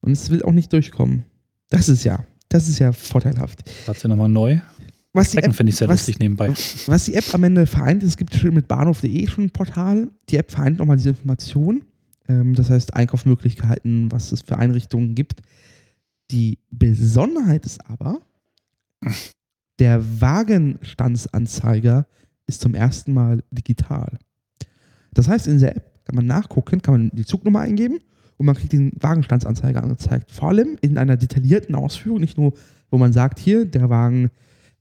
[0.00, 1.24] Und es will auch nicht durchkommen.
[1.70, 3.68] Das ist ja, das ist ja vorteilhaft.
[3.86, 4.60] Ja nochmal neu.
[5.16, 6.52] Was die, App, finde ich sehr was- lustig nebenbei.
[6.86, 10.08] was die App am Ende vereint, es gibt schon mit bahnhof.de schon ein Portal.
[10.28, 11.82] Die App vereint nochmal diese Information.
[12.28, 15.40] Ähm, das heißt Einkaufsmöglichkeiten, was es für Einrichtungen gibt.
[16.30, 18.20] Die Besonderheit ist aber,
[19.78, 22.06] der Wagenstandsanzeiger
[22.46, 24.18] ist zum ersten Mal digital.
[25.12, 27.98] Das heißt, in dieser App kann man nachgucken, kann man die Zugnummer eingeben
[28.36, 30.30] und man kriegt den Wagenstandsanzeiger angezeigt.
[30.30, 32.52] Vor allem in einer detaillierten Ausführung, nicht nur,
[32.90, 34.30] wo man sagt, hier, der Wagen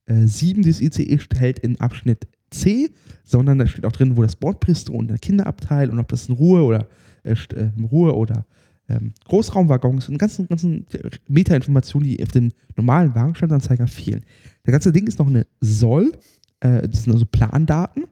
[0.05, 2.91] äh, 7 des ICE stellt in Abschnitt C,
[3.23, 6.35] sondern da steht auch drin, wo das Bordbistro und der Kinderabteil und ob das in
[6.35, 6.87] Ruhe oder
[7.23, 8.45] äh, äh, Ruhe oder
[8.87, 10.85] ähm, Großraumwaggons und ganzen, ganzen
[11.27, 14.23] Metainformationen, die auf dem normalen Wagenstandsanzeiger fehlen.
[14.65, 16.11] Der ganze Ding ist noch eine Soll,
[16.59, 18.05] äh, das sind also Plandaten,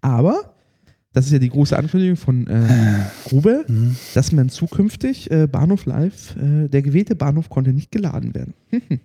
[0.00, 0.54] aber
[1.12, 2.68] das ist ja die große Ankündigung von äh,
[3.24, 3.96] Grube, Hm.
[4.14, 8.54] dass man zukünftig äh, Bahnhof Live, äh, der gewählte Bahnhof konnte nicht geladen werden.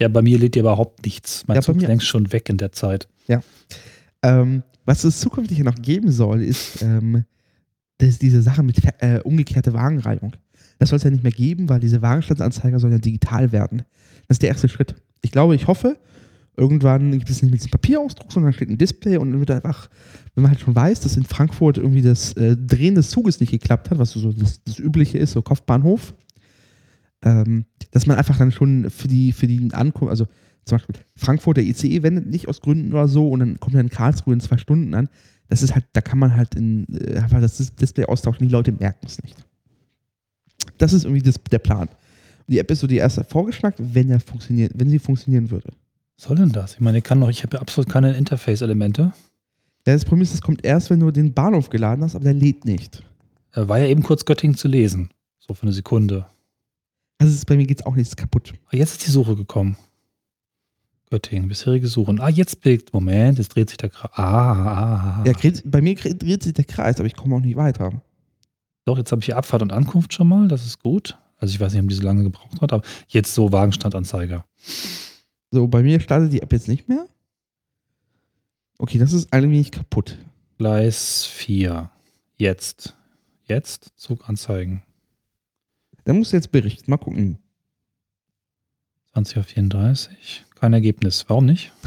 [0.00, 1.44] Ja, bei mir lädt ihr überhaupt nichts.
[1.46, 3.08] Mein Ja, Zug ist längst schon weg in der Zeit.
[4.22, 7.24] Ähm, was es zukünftig noch geben soll, ist ähm,
[7.98, 10.34] das, diese Sache mit äh, umgekehrte Wagenreihung.
[10.78, 13.82] Das soll es ja nicht mehr geben, weil diese Wagenstandsanzeiger sollen ja digital werden.
[14.28, 14.94] Das ist der erste Schritt.
[15.22, 15.98] Ich glaube, ich hoffe,
[16.56, 19.88] irgendwann gibt es nicht mit diesem Papierausdruck, sondern steht ein Display und dann wird einfach,
[20.34, 23.50] wenn man halt schon weiß, dass in Frankfurt irgendwie das äh, Drehen des Zuges nicht
[23.50, 26.14] geklappt hat, was so das, das Übliche ist, so Kopfbahnhof,
[27.22, 30.26] ähm, dass man einfach dann schon für die, für die Ankunft, also
[30.64, 33.80] zum Beispiel Frankfurt, der ICE wendet nicht aus Gründen oder so und dann kommt er
[33.80, 35.08] in Karlsruhe in zwei Stunden an.
[35.48, 38.52] Das ist halt, da kann man halt in, äh, einfach das Dis- Display austauschen, die
[38.52, 39.36] Leute merken es nicht.
[40.76, 41.88] Das ist irgendwie das, der Plan.
[41.88, 45.68] Und die App ist so die erste vorgeschlagen, wenn er funktioniert, wenn sie funktionieren würde.
[46.16, 46.74] Was soll denn das?
[46.74, 49.12] Ich meine, ich kann doch, ich habe ja absolut keine Interface-Elemente.
[49.86, 52.34] Ja, das Problem ist, das kommt erst, wenn du den Bahnhof geladen hast, aber der
[52.34, 53.02] lädt nicht.
[53.54, 55.08] Äh, War ja eben kurz Göttingen zu lesen.
[55.38, 56.26] So für eine Sekunde.
[57.18, 58.54] Also ist, bei mir geht es auch nichts kaputt.
[58.66, 59.76] Ah, jetzt ist die Suche gekommen.
[61.10, 62.20] Göttingen, bisherige Suchen.
[62.20, 62.92] Ah, jetzt biegt.
[62.92, 64.10] Moment, jetzt dreht sich der Kreis.
[64.14, 65.24] Ah, ah, ah.
[65.26, 68.02] Ja, dreht- bei mir dreht sich der Kreis, aber ich komme auch nicht weiter.
[68.84, 70.48] Doch, jetzt habe ich hier Abfahrt und Ankunft schon mal.
[70.48, 71.18] Das ist gut.
[71.38, 74.44] Also ich weiß nicht, ob die so lange gebraucht hat, aber jetzt so Wagenstandanzeiger.
[75.50, 77.06] So, bei mir startet die App jetzt nicht mehr.
[78.78, 80.18] Okay, das ist ein wenig kaputt.
[80.58, 81.90] Gleis 4.
[82.36, 82.94] Jetzt.
[83.46, 84.82] Jetzt Zug anzeigen.
[86.08, 86.90] Dann musst du jetzt berichten.
[86.90, 87.36] Mal gucken.
[89.14, 90.16] 20.34 Uhr.
[90.58, 91.26] Kein Ergebnis.
[91.28, 91.70] Warum nicht?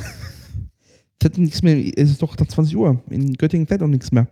[1.19, 2.99] Es hat nichts mehr, es ist doch nach 20 Uhr.
[3.11, 4.25] In Göttingen fährt auch nichts mehr.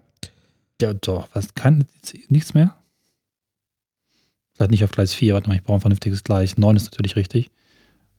[0.82, 1.30] Ja, doch.
[1.34, 1.54] Was?
[1.54, 1.86] Kein,
[2.30, 2.76] nichts mehr?
[4.54, 5.36] Vielleicht nicht auf Gleis 4.
[5.36, 6.58] Warte mal, ich brauche ein vernünftiges Gleis.
[6.58, 7.52] 9 ist natürlich richtig.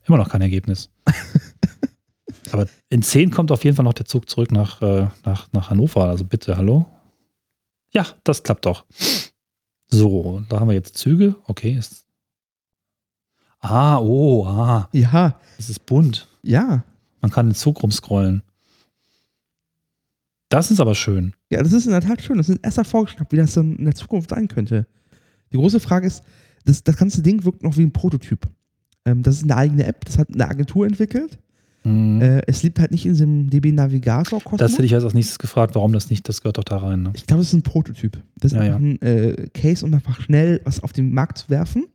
[0.05, 0.89] Immer noch kein Ergebnis.
[2.53, 5.69] Aber in 10 kommt auf jeden Fall noch der Zug zurück nach, äh, nach, nach
[5.69, 6.05] Hannover.
[6.05, 6.85] Also bitte, hallo?
[7.91, 8.85] Ja, das klappt doch.
[9.93, 11.35] So, da haben wir jetzt Züge.
[11.45, 11.73] Okay.
[11.77, 12.05] Ist
[13.59, 14.89] ah, oh, ah.
[14.93, 16.27] Ja, Es ist bunt.
[16.41, 16.83] ja.
[17.23, 18.41] Man kann den Zug rumscrollen.
[20.49, 21.35] Das ist aber schön.
[21.51, 22.37] Ja, das ist in der Tat schön.
[22.37, 24.87] Das ist ein erster Vorgeschmack, wie das dann in der Zukunft sein könnte.
[25.53, 26.23] Die große Frage ist,
[26.65, 28.49] das, das ganze Ding wirkt noch wie ein Prototyp.
[29.05, 31.37] Ähm, das ist eine eigene App, das hat eine Agentur entwickelt.
[31.83, 32.21] Mhm.
[32.21, 34.71] Äh, es liegt halt nicht in diesem DB Navigator das Kosmos.
[34.73, 37.03] hätte ich als nächstes gefragt, warum das nicht, das gehört doch da rein.
[37.03, 37.11] Ne?
[37.15, 38.21] Ich glaube, das ist ein Prototyp.
[38.37, 41.49] Das ist Ja, einfach ein äh, Case, um einfach schnell was auf den Markt zu
[41.49, 41.85] werfen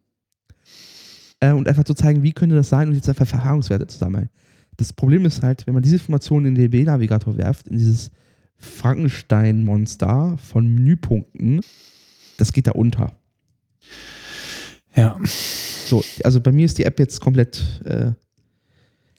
[1.40, 4.28] äh, und einfach zu zeigen, wie könnte das sein und jetzt einfach Erfahrungswerte zu sammeln.
[4.76, 8.10] Das Problem ist halt, wenn man diese Informationen in den DB-Navigator werft, in dieses
[8.58, 11.60] Frankenstein-Monster von Menüpunkten,
[12.38, 13.12] das geht da unter.
[14.94, 15.18] Ja.
[15.24, 18.12] So, also bei mir ist die App jetzt komplett, äh,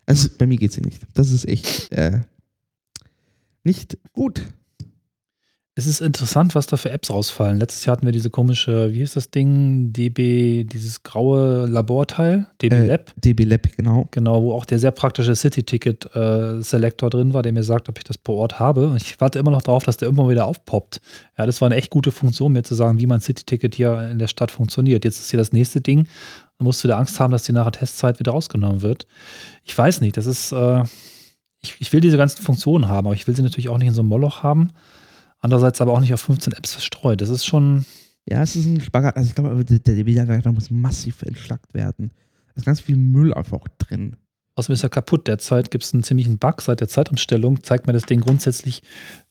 [0.07, 1.01] also bei mir geht sie nicht.
[1.13, 2.21] Das ist echt äh,
[3.63, 4.41] nicht gut.
[5.75, 7.59] Es ist interessant, was da für Apps rausfallen.
[7.59, 9.93] Letztes Jahr hatten wir diese komische, wie ist das Ding?
[9.93, 13.13] DB, dieses graue Laborteil, DB Äh, Lab.
[13.17, 14.07] DB Lab, genau.
[14.09, 18.15] Genau, wo auch der sehr praktische City-Ticket-Selektor drin war, der mir sagt, ob ich das
[18.25, 18.95] vor Ort habe.
[18.97, 20.99] Ich warte immer noch darauf, dass der irgendwann wieder aufpoppt.
[21.37, 24.17] Ja, das war eine echt gute Funktion, mir zu sagen, wie mein City-Ticket hier in
[24.17, 25.05] der Stadt funktioniert.
[25.05, 26.07] Jetzt ist hier das nächste Ding.
[26.57, 29.07] Da musst du wieder Angst haben, dass die nach der Testzeit wieder rausgenommen wird.
[29.63, 30.83] Ich weiß nicht, das ist, äh,
[31.61, 33.93] ich, ich will diese ganzen Funktionen haben, aber ich will sie natürlich auch nicht in
[33.93, 34.71] so einem Moloch haben.
[35.39, 37.21] Andererseits aber auch nicht auf 15 Apps verstreut.
[37.21, 37.85] Das ist schon,
[38.29, 39.15] Ja, es ist ein Spagat.
[39.15, 42.11] Also ich glaube, der DB-Navigator muss massiv entschlackt werden.
[42.47, 44.17] Da ist ganz viel Müll einfach drin.
[44.57, 45.27] Außerdem ist er kaputt.
[45.27, 46.63] Derzeit gibt es einen ziemlichen Bug.
[46.63, 48.81] Seit der Zeitumstellung zeigt mir das Ding grundsätzlich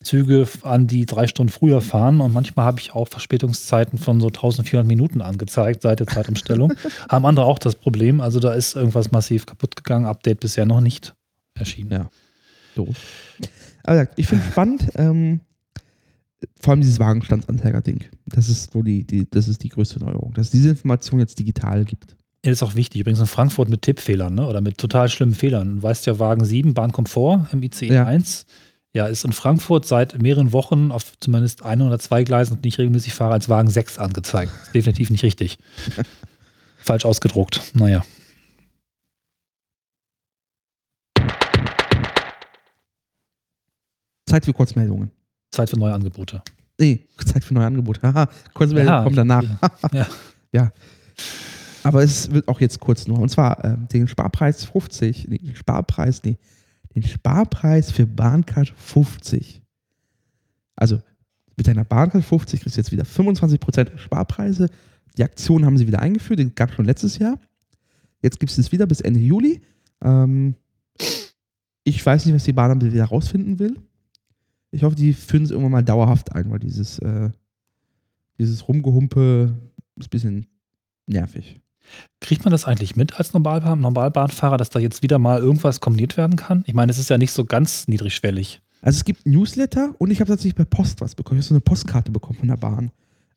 [0.00, 2.20] Züge an, die drei Stunden früher fahren.
[2.20, 6.74] Und manchmal habe ich auch Verspätungszeiten von so 1400 Minuten angezeigt seit der Zeitumstellung.
[7.08, 8.20] Haben andere auch das Problem.
[8.20, 10.06] Also da ist irgendwas massiv kaputt gegangen.
[10.06, 11.12] Update bisher noch nicht
[11.54, 11.90] erschienen.
[11.90, 12.10] Ja.
[12.76, 12.96] Doof.
[13.82, 15.40] Aber ich finde es spannend, ähm,
[16.60, 18.04] vor allem dieses Wagenstandsanzeiger-Ding.
[18.26, 21.36] Das ist wo die, die, das ist die größte Neuerung, dass es diese Information jetzt
[21.40, 22.16] digital gibt.
[22.46, 23.00] Ist auch wichtig.
[23.00, 24.46] Übrigens in Frankfurt mit Tippfehlern, ne?
[24.46, 25.76] Oder mit total schlimmen Fehlern.
[25.76, 28.04] Du weißt ja, Wagen 7, Bahnkomfort im ICE Ja.
[28.06, 28.46] 1,
[28.92, 32.78] ja, ist in Frankfurt seit mehreren Wochen auf zumindest ein oder zwei Gleisen, die ich
[32.78, 34.52] regelmäßig fahre, als Wagen 6 angezeigt.
[34.66, 35.58] Ist definitiv nicht richtig.
[36.78, 37.60] Falsch ausgedruckt.
[37.74, 38.04] Naja.
[44.28, 45.10] Zeit für Kurzmeldungen.
[45.50, 46.42] Zeit für neue Angebote.
[46.78, 48.02] Nee, Zeit für neue Angebote.
[48.02, 49.44] Haha, Kurzmeldungen Ja, kommen danach.
[49.92, 50.06] ja.
[50.52, 50.72] ja.
[51.86, 53.20] Aber es wird auch jetzt kurz nur.
[53.20, 56.36] Und zwar ähm, den Sparpreis 50, nee, den Sparpreis, nee,
[56.96, 59.62] den Sparpreis für Bahncard 50.
[60.74, 61.00] Also
[61.56, 64.68] mit deiner Bahncard 50 kriegst du jetzt wieder 25% Sparpreise.
[65.16, 67.38] Die Aktion haben sie wieder eingeführt, die gab es schon letztes Jahr.
[68.20, 69.62] Jetzt gibt es es wieder bis Ende Juli.
[70.02, 70.56] Ähm,
[71.84, 73.76] ich weiß nicht, was die Bahn wieder rausfinden will.
[74.72, 77.30] Ich hoffe, die führen es irgendwann mal dauerhaft ein, weil dieses, äh,
[78.38, 79.56] dieses Rumgehumpe
[79.94, 80.46] ist ein bisschen
[81.06, 81.60] nervig.
[82.20, 86.16] Kriegt man das eigentlich mit als Normalbahn, Normalbahnfahrer, dass da jetzt wieder mal irgendwas kombiniert
[86.16, 86.64] werden kann?
[86.66, 88.60] Ich meine, es ist ja nicht so ganz niedrigschwellig.
[88.82, 91.40] Also es gibt Newsletter und ich habe tatsächlich per Post was bekommen.
[91.40, 92.90] Ich habe so eine Postkarte bekommen von der Bahn.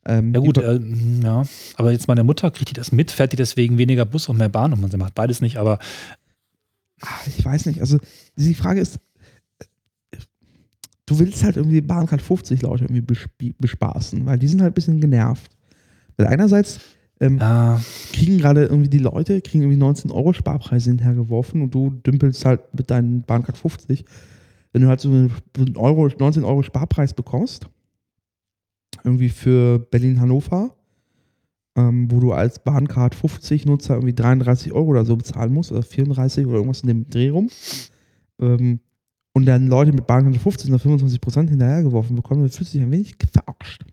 [0.06, 0.80] Ähm, Ja gut, äh,
[1.22, 1.44] ja.
[1.76, 3.10] Aber jetzt meine Mutter, kriegt die das mit?
[3.10, 4.72] Fährt die deswegen weniger Bus und mehr Bahn?
[4.72, 5.78] Und man macht beides nicht, aber
[7.02, 7.80] Ah, ich weiß nicht.
[7.80, 7.98] Also
[8.36, 8.96] die Frage ist,
[9.58, 10.16] äh,
[11.06, 14.72] du willst halt irgendwie die Bahncard 50 Leute irgendwie besp- bespaßen, weil die sind halt
[14.72, 15.50] ein bisschen genervt.
[16.16, 16.80] Weil einerseits
[17.20, 17.80] ähm, ja,
[18.12, 22.62] kriegen gerade irgendwie die Leute, kriegen irgendwie 19 Euro Sparpreise hinterhergeworfen und du dümpelst halt
[22.74, 24.04] mit deinen Bahncard 50.
[24.72, 27.68] Wenn du halt so einen Euro, 19 Euro Sparpreis bekommst,
[29.04, 30.74] irgendwie für Berlin-Hannover,
[31.76, 35.82] ähm, wo du als Bahncard 50 Nutzer irgendwie 33 Euro oder so bezahlen musst oder
[35.82, 37.50] 34 oder irgendwas in dem Dreh rum.
[38.40, 38.80] Ähm,
[39.32, 42.86] und dann Leute mit Bahncard 50 oder 25 Prozent hinterhergeworfen bekommen, dann fühlst du dich
[42.86, 43.84] ein wenig verarscht.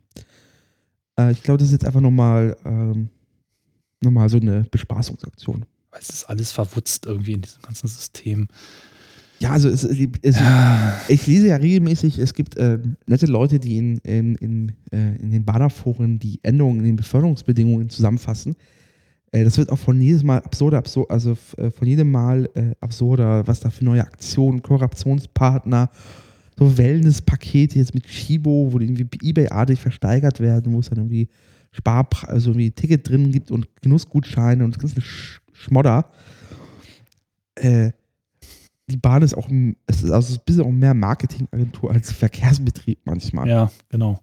[1.20, 3.10] Äh, ich glaube, das ist jetzt einfach nochmal ähm,
[4.02, 5.66] nochmal so eine Bespaßungsaktion.
[5.92, 8.48] weil es ist alles verwutzt irgendwie in diesem ganzen System.
[9.40, 10.38] Ja, also es, es,
[11.08, 15.32] ich lese ja regelmäßig, es gibt äh, nette Leute, die in, in, in, äh, in
[15.32, 18.56] den Baderforen die Änderungen in den Beförderungsbedingungen zusammenfassen.
[19.32, 22.74] Äh, das wird auch von jedes Mal absurder, absur also äh, von jedem Mal äh,
[22.82, 25.92] absurder, was da für neue Aktionen, Kooperationspartner,
[26.58, 31.30] so Wellness-Pakete jetzt mit Shibo, wo die irgendwie Ebay-artig versteigert werden, wo es dann irgendwie
[31.78, 36.10] Sparpre also irgendwie Ticket drin gibt und Genussgutscheine und das ganze Sch Schmodder.
[37.56, 37.92] Äh,
[38.90, 43.00] die Bahn ist auch, ein- es ist also ein bisschen auch mehr Marketingagentur als Verkehrsbetrieb
[43.06, 43.48] manchmal.
[43.48, 44.22] Ja, genau.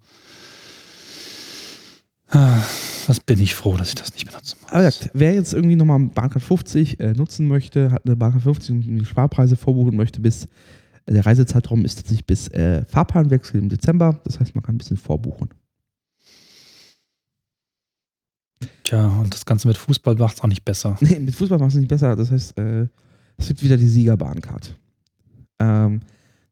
[2.28, 2.62] Ah,
[3.06, 4.72] Was bin ich froh, dass ich das nicht benutzen muss.
[4.72, 8.82] Aber wer jetzt irgendwie nochmal Bahncard 50 äh, nutzen möchte, hat eine Bahncard 50 und
[8.98, 10.46] die Sparpreise vorbuchen möchte, bis
[11.06, 14.20] äh, der Reisezeitraum ist tatsächlich bis äh, Fahrplanwechsel im Dezember.
[14.24, 15.50] Das heißt, man kann ein bisschen vorbuchen.
[18.84, 20.96] Tja, und das Ganze mit Fußball macht es auch nicht besser.
[21.00, 22.16] Nee, mit Fußball macht es nicht besser.
[22.16, 22.86] Das heißt, äh,
[23.36, 24.76] es wird wieder die Siegerbahncard.
[25.60, 26.00] Ähm,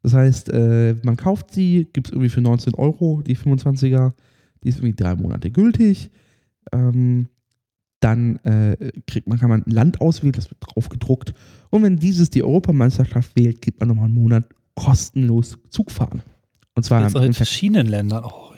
[0.03, 4.13] das heißt, äh, man kauft sie, gibt es irgendwie für 19 Euro, die 25er.
[4.65, 6.11] Die ist irgendwie drei Monate gültig.
[6.73, 7.29] Ähm,
[8.01, 11.35] dann äh, kriegt man, kann man ein Land auswählen, das wird drauf gedruckt.
[11.71, 14.45] Und wenn dieses die Europameisterschaft wählt, gibt man nochmal einen Monat
[14.75, 16.23] kostenlos Zug fahren.
[16.75, 18.25] Und zwar in Ver- verschiedenen Ländern.
[18.25, 18.52] Oh,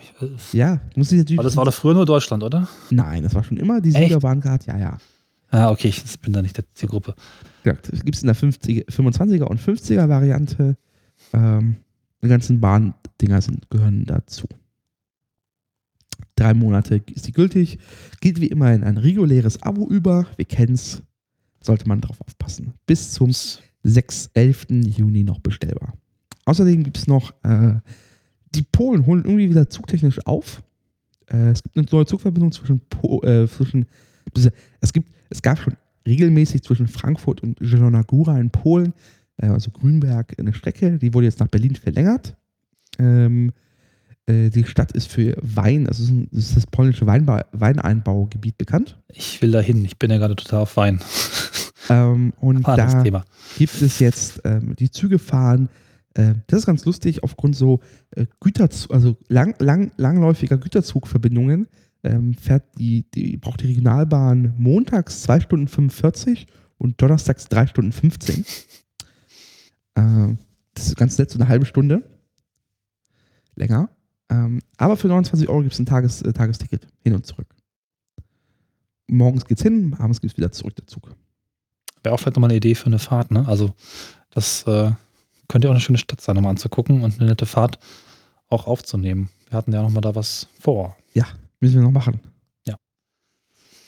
[0.52, 1.38] ja, muss ich natürlich.
[1.38, 2.68] aber das war doch früher nur Deutschland, oder?
[2.90, 3.98] Nein, das war schon immer die Echt?
[3.98, 4.66] Siegerbahncard.
[4.66, 4.98] Ja, ja.
[5.50, 7.14] Ah, okay, ich bin da nicht der Zielgruppe.
[7.64, 10.76] Ja, das gibt es in der 50, 25er und 50er Variante.
[11.32, 11.76] Ähm,
[12.22, 14.46] die ganzen Bahndinger sind, gehören dazu.
[16.36, 17.78] Drei Monate ist die gültig.
[18.20, 20.26] Geht wie immer in ein reguläres Abo über.
[20.36, 21.02] Wir kennen es.
[21.60, 22.74] Sollte man drauf aufpassen.
[22.86, 23.30] Bis zum
[23.84, 24.66] 6, 11.
[24.96, 25.94] Juni noch bestellbar.
[26.46, 27.76] Außerdem gibt es noch, äh,
[28.54, 30.62] die Polen holen irgendwie wieder zugtechnisch auf.
[31.26, 33.86] Äh, es gibt eine neue Zugverbindung zwischen, po äh, zwischen
[34.80, 35.76] es gibt, es gab schon
[36.06, 38.92] regelmäßig zwischen Frankfurt und Zielona Góra in Polen,
[39.38, 42.36] äh, also Grünberg, eine Strecke, die wurde jetzt nach Berlin verlängert.
[42.98, 43.52] Ähm,
[44.26, 48.98] äh, die Stadt ist für Wein, also es ist, das polnische Weinba Weineinbaugebiet bekannt.
[49.08, 49.84] Ich will da hin.
[49.84, 51.00] Ich bin ja gerade total auf Wein.
[51.90, 53.24] Ähm, und das da Thema.
[53.58, 55.68] gibt es jetzt ähm, die Züge fahren.
[56.14, 61.68] Äh, das ist ganz lustig, aufgrund so äh, Güterzug, also lang, lang, langläufiger Güterzugverbindungen
[62.04, 66.46] ähm, fährt die, die, braucht die Regionalbahn montags 2 Stunden 45
[66.78, 68.44] und donnerstags 3 Stunden 15.
[69.96, 70.38] Ähm,
[70.74, 72.02] das ist ganz nett, so eine halbe Stunde.
[73.56, 73.90] Länger.
[74.28, 77.54] Ähm, aber für 29 Euro gibt es ein Tages, äh, Tagesticket hin und zurück.
[79.06, 81.14] Morgens geht's hin, abends geht's wieder zurück der Zug.
[82.02, 83.46] Wäre auch vielleicht nochmal eine Idee für eine Fahrt, ne?
[83.46, 83.74] Also,
[84.30, 84.92] das äh,
[85.48, 87.78] könnte ja auch eine schöne Stadt sein, nochmal anzugucken und eine nette Fahrt
[88.48, 89.30] auch aufzunehmen.
[89.48, 90.96] Wir hatten ja nochmal da was vor.
[91.12, 91.26] Ja,
[91.60, 92.20] müssen wir noch machen.
[92.66, 92.76] Ja.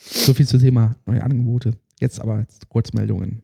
[0.00, 1.72] So viel zum Thema neue Angebote.
[2.00, 3.42] Jetzt aber jetzt Kurzmeldungen.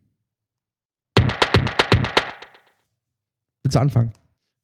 [3.62, 4.12] Willst du anfangen?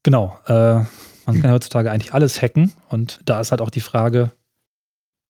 [0.03, 0.39] Genau.
[0.47, 0.85] Äh,
[1.27, 4.33] man kann heutzutage eigentlich alles hacken und da ist halt auch die Frage,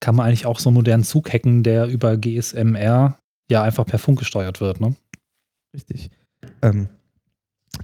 [0.01, 3.19] kann man eigentlich auch so einen modernen Zug hacken, der über GSMR
[3.51, 4.95] ja einfach per Funk gesteuert wird, ne?
[5.75, 6.11] Richtig.
[6.63, 6.89] Ähm,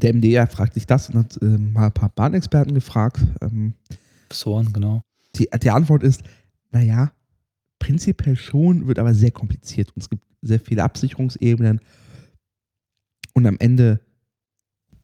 [0.01, 3.21] der MDR fragt sich das und hat äh, mal ein paar Bahnexperten gefragt.
[3.41, 3.75] Ähm,
[4.29, 5.03] Professoren, genau.
[5.37, 6.23] die, die Antwort ist,
[6.71, 7.13] naja,
[7.79, 11.81] prinzipiell schon, wird aber sehr kompliziert und es gibt sehr viele Absicherungsebenen
[13.35, 14.01] und am Ende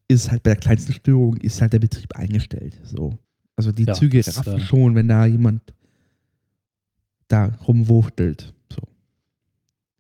[0.08, 2.78] ist halt bei der kleinsten Störung ist halt der Betrieb eingestellt.
[2.84, 3.18] So.
[3.56, 5.62] Also die Ja, Züge raffen äh, schon, wenn da jemand
[7.28, 8.52] da rumwuchtelt.
[8.72, 8.80] So.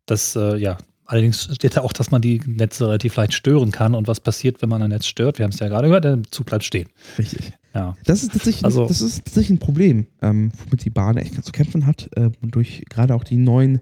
[0.06, 0.78] Das, äh, ja.
[1.10, 4.62] Allerdings steht da auch, dass man die Netze relativ leicht stören kann und was passiert,
[4.62, 5.38] wenn man ein Netz stört.
[5.38, 6.88] Wir haben es ja gerade gehört, der Zug bleibt stehen.
[7.18, 7.52] Richtig.
[7.74, 7.96] Ja.
[8.04, 11.50] Das ist tatsächlich, Also- das ist tatsächlich ein Problem, ähm, womit die Bahn echt zu
[11.50, 12.08] kämpfen hat.
[12.16, 13.80] Äh, durch gerade auch die neuen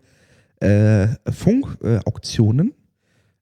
[0.61, 2.73] äh, Funk-Auktionen,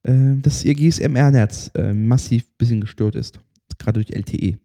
[0.02, 0.12] äh,
[0.42, 3.38] dass ihr GSMR-Netz äh, massiv ein bisschen gestört ist.
[3.78, 4.58] Gerade durch LTE.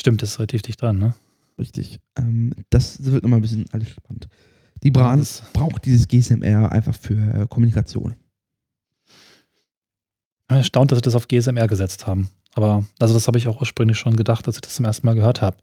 [0.00, 1.14] Stimmt, das ist relativ dicht dran, ne?
[1.58, 2.00] Richtig.
[2.18, 4.28] Ähm, das wird nochmal ein bisschen alles spannend.
[4.82, 8.14] Die Bahn braucht dieses GSMR einfach für äh, Kommunikation.
[10.48, 12.30] Erstaunt, dass sie das auf GSMR gesetzt haben.
[12.54, 15.14] Aber, also das habe ich auch ursprünglich schon gedacht, dass ich das zum ersten Mal
[15.14, 15.58] gehört habe.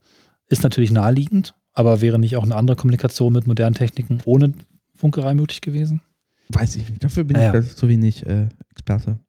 [0.48, 4.54] Ist natürlich naheliegend, aber wäre nicht auch eine andere Kommunikation mit modernen Techniken ohne
[4.96, 6.02] Funkerei möglich gewesen?
[6.50, 7.04] Weiß ich nicht.
[7.04, 7.60] Dafür bin Naja.
[7.60, 9.20] ich zu wenig äh, Experte.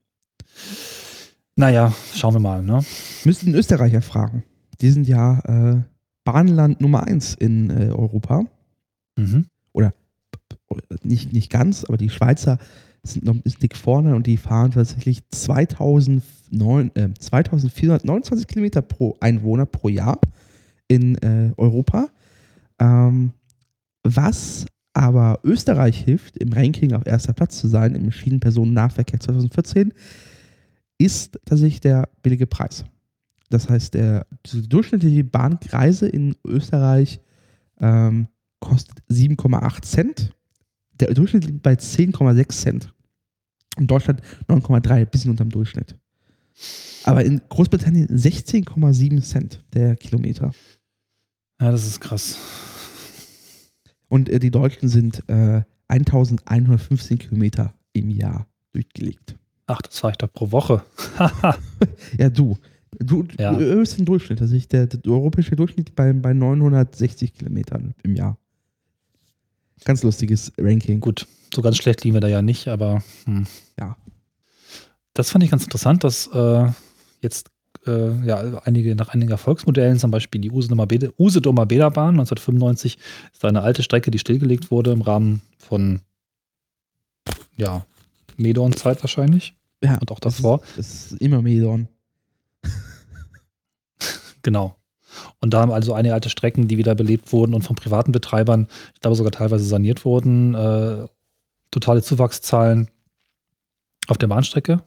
[1.56, 2.84] Naja, schauen wir mal, ne?
[3.24, 4.44] Müssten Österreicher fragen.
[4.82, 5.82] Die sind ja äh,
[6.24, 8.44] Bahnland Nummer eins in äh, Europa.
[9.16, 9.46] Mhm.
[11.02, 12.58] Nicht, nicht ganz, aber die Schweizer
[13.12, 19.16] sind noch ein bisschen dick vorne und die fahren tatsächlich 2009, äh, 2429 Kilometer pro
[19.20, 20.18] Einwohner pro Jahr
[20.88, 22.08] in äh, Europa.
[22.78, 23.32] Ähm,
[24.02, 29.92] was aber Österreich hilft, im Ranking auf erster Platz zu sein, im Schienenpersonennahverkehr 2014,
[30.98, 32.84] ist tatsächlich der billige Preis.
[33.50, 37.20] Das heißt, der, durchschnittliche Bahnreise in Österreich
[37.80, 38.28] ähm,
[38.60, 40.32] kostet 7,8 Cent.
[40.98, 42.94] Der Durchschnitt liegt bei 10,6 Cent.
[43.76, 45.94] In Deutschland 9,3, bisschen unterm Durchschnitt.
[47.04, 50.52] Aber in Großbritannien 16,7 Cent der Kilometer.
[51.60, 52.38] Ja, das ist krass.
[54.08, 59.36] Und äh, die Deutschen sind äh, 1115 Kilometer im Jahr durchgelegt.
[59.66, 60.82] Ach, das war ich doch pro Woche.
[62.18, 62.56] Ja, du.
[62.98, 63.52] Du, Ja.
[63.52, 64.40] du erhöhst den Durchschnitt.
[64.40, 68.38] Also ich, der, der europäische Durchschnitt bei, bei 960 Kilometern im Jahr.
[69.84, 71.00] Ganz lustiges Ranking.
[71.00, 73.46] Gut, so ganz schlecht liegen wir da ja nicht, aber hm.
[73.78, 73.96] Ja.
[75.14, 76.68] Das fand ich ganz interessant, dass äh,
[77.22, 77.50] jetzt
[77.86, 82.98] äh, ja, einige, nach einigen Erfolgsmodellen, zum Beispiel die Usedomer Bäderbahn 1995,
[83.32, 86.00] ist eine alte Strecke, die stillgelegt wurde im Rahmen von
[87.56, 87.86] ja,
[88.36, 89.54] Medon-Zeit wahrscheinlich.
[89.82, 90.60] Ja, Und auch das davor.
[90.62, 91.88] Ist, das ist immer Medon.
[94.42, 94.76] Genau.
[95.40, 98.68] Und da haben also einige alte Strecken, die wieder belebt wurden und von privaten Betreibern,
[98.94, 101.08] ich glaube sogar teilweise saniert wurden, äh,
[101.70, 102.88] totale Zuwachszahlen
[104.08, 104.82] auf der Bahnstrecke.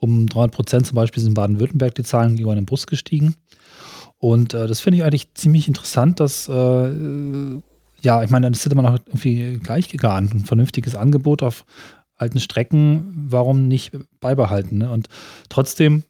[0.00, 3.34] Um 300 Prozent zum Beispiel sind in Baden-Württemberg die Zahlen gegenüber einem Bus gestiegen.
[4.18, 7.60] Und äh, das finde ich eigentlich ziemlich interessant, dass, äh,
[8.00, 10.34] ja, ich meine, das hätte man auch irgendwie gleich gegarnt.
[10.34, 11.64] Ein vernünftiges Angebot auf
[12.16, 14.78] alten Strecken, warum nicht beibehalten?
[14.78, 14.90] Ne?
[14.90, 15.08] Und
[15.48, 16.04] trotzdem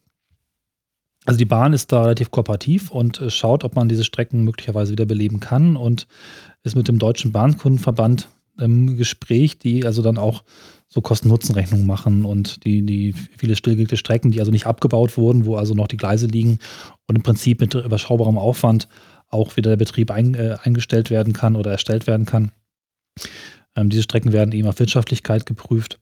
[1.28, 4.92] also die Bahn ist da relativ kooperativ und äh, schaut, ob man diese Strecken möglicherweise
[4.92, 6.06] wieder beleben kann und
[6.62, 10.42] ist mit dem Deutschen Bahnkundenverband im Gespräch, die also dann auch
[10.88, 15.56] so Kosten-Nutzen-Rechnungen machen und die, die viele stillgelegte Strecken, die also nicht abgebaut wurden, wo
[15.56, 16.58] also noch die Gleise liegen
[17.06, 18.88] und im Prinzip mit überschaubarem Aufwand
[19.28, 22.52] auch wieder der Betrieb ein, äh, eingestellt werden kann oder erstellt werden kann.
[23.76, 26.00] Ähm, diese Strecken werden eben auf Wirtschaftlichkeit geprüft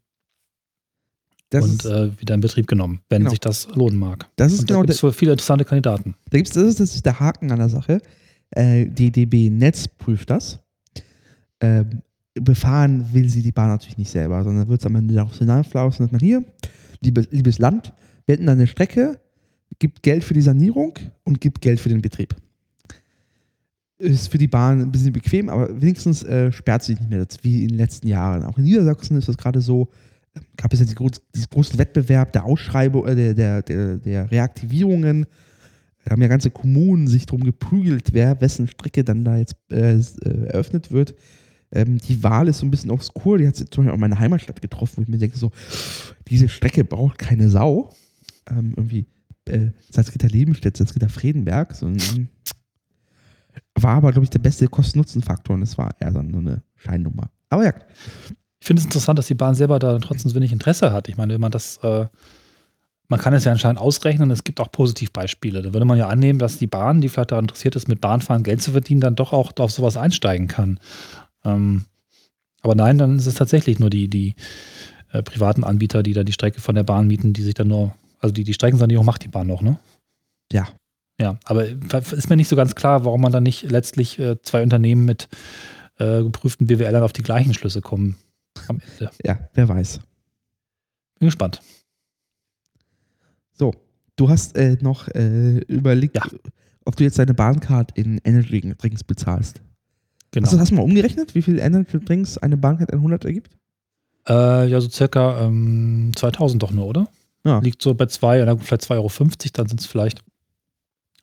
[1.51, 3.31] Das und äh, wieder in Betrieb genommen, wenn Genau.
[3.31, 4.29] sich das lohnen mag.
[4.37, 6.15] das ist Und da genau gibt der, es viele interessante Kandidaten.
[6.31, 8.01] da gibt's, das, ist, das ist der Haken an der Sache.
[8.51, 10.61] Äh, die DB Netz prüft das.
[11.61, 12.03] Ähm,
[12.41, 16.05] befahren will sie die Bahn natürlich nicht selber, sondern wird es am Ende darauf hinauslaufen,
[16.05, 16.45] dass man hier,
[17.01, 17.93] liebes, liebes Land,
[18.27, 19.21] wir hätten eine Strecke,
[19.79, 22.35] gibt Geld für die Sanierung und gibt Geld für den Betrieb.
[23.99, 27.27] Ist für die Bahn ein bisschen bequem, aber wenigstens äh, sperrt sie sich nicht mehr,
[27.43, 28.45] wie in den letzten Jahren.
[28.45, 29.89] Auch in Niedersachsen ist das gerade so,
[30.57, 34.31] gab es ja die groß, diesen großen Wettbewerb der Ausschreibung, äh, der, der, der, der
[34.31, 35.27] Reaktivierungen.
[36.05, 39.95] Da haben ja ganze Kommunen sich drum geprügelt, wer wessen Strecke dann da jetzt äh,
[39.95, 41.15] äh, eröffnet wird.
[41.73, 43.39] Ähm, die Wahl ist so ein bisschen obskur.
[43.39, 45.51] Die hat zum Beispiel auch meine Heimatstadt getroffen, wo ich mir denke, so,
[46.29, 47.95] diese Strecke braucht keine Sau.
[48.49, 49.07] Ähm, irgendwie
[49.49, 51.75] äh, Salzgitter Lebenstedt, Salzgitter Friedenberg.
[51.75, 52.29] So ein,
[53.75, 57.31] war aber, glaube ich, der beste Kosten-Nutzen-Faktor und es war eher so eine Scheinnummer.
[57.51, 57.73] Aber ja.
[58.61, 61.09] Ich finde es interessant, dass die Bahn selber da trotzdem so wenig Interesse hat.
[61.09, 62.07] Ich meine, wenn man das, äh,
[63.09, 65.63] man kann es ja anscheinend ausrechnen, es gibt auch Positivbeispiele.
[65.63, 68.43] Da würde man ja annehmen, dass die Bahn, die vielleicht daran interessiert ist, mit Bahnfahren
[68.43, 70.81] Geld zu verdienen, dann doch auch auf sowas einsteigen kann.
[71.47, 71.85] Ähm,
[72.63, 74.35] aber nein, dann ist es tatsächlich nur die, die
[75.13, 77.95] äh, privaten Anbieter, die da die Strecke von der Bahn mieten, die sich dann nur,
[78.19, 79.79] also die, die Streckensanierung macht die Bahn noch, ne?
[80.53, 80.69] Ja.
[81.19, 84.63] Ja, aber ist mir nicht so ganz klar, warum man dann nicht letztlich äh, zwei
[84.63, 85.29] Unternehmen mit
[85.99, 88.17] äh, geprüften BWLern auf die gleichen Schlüsse kommen
[88.69, 89.11] am Ende.
[89.25, 90.01] Ja, wer weiß.
[91.19, 91.63] Bin gespannt.
[93.55, 93.73] So,
[94.17, 96.25] du hast äh, noch äh, überlegt, Ja.
[96.85, 99.63] ob du jetzt deine Bahncard in Energy Drinks bezahlst.
[100.37, 100.49] Genau.
[100.49, 103.57] Hast, du, hast du mal umgerechnet, wie viel Energy Drinks eine Bahncard 100 ergibt?
[104.29, 107.09] Äh, ja, so circa ähm, 2000 doch nur, oder?
[107.47, 107.59] Ja.
[107.61, 109.11] Liegt so bei 2, oder vielleicht 2,50 Euro,
[109.55, 110.23] dann sind es vielleicht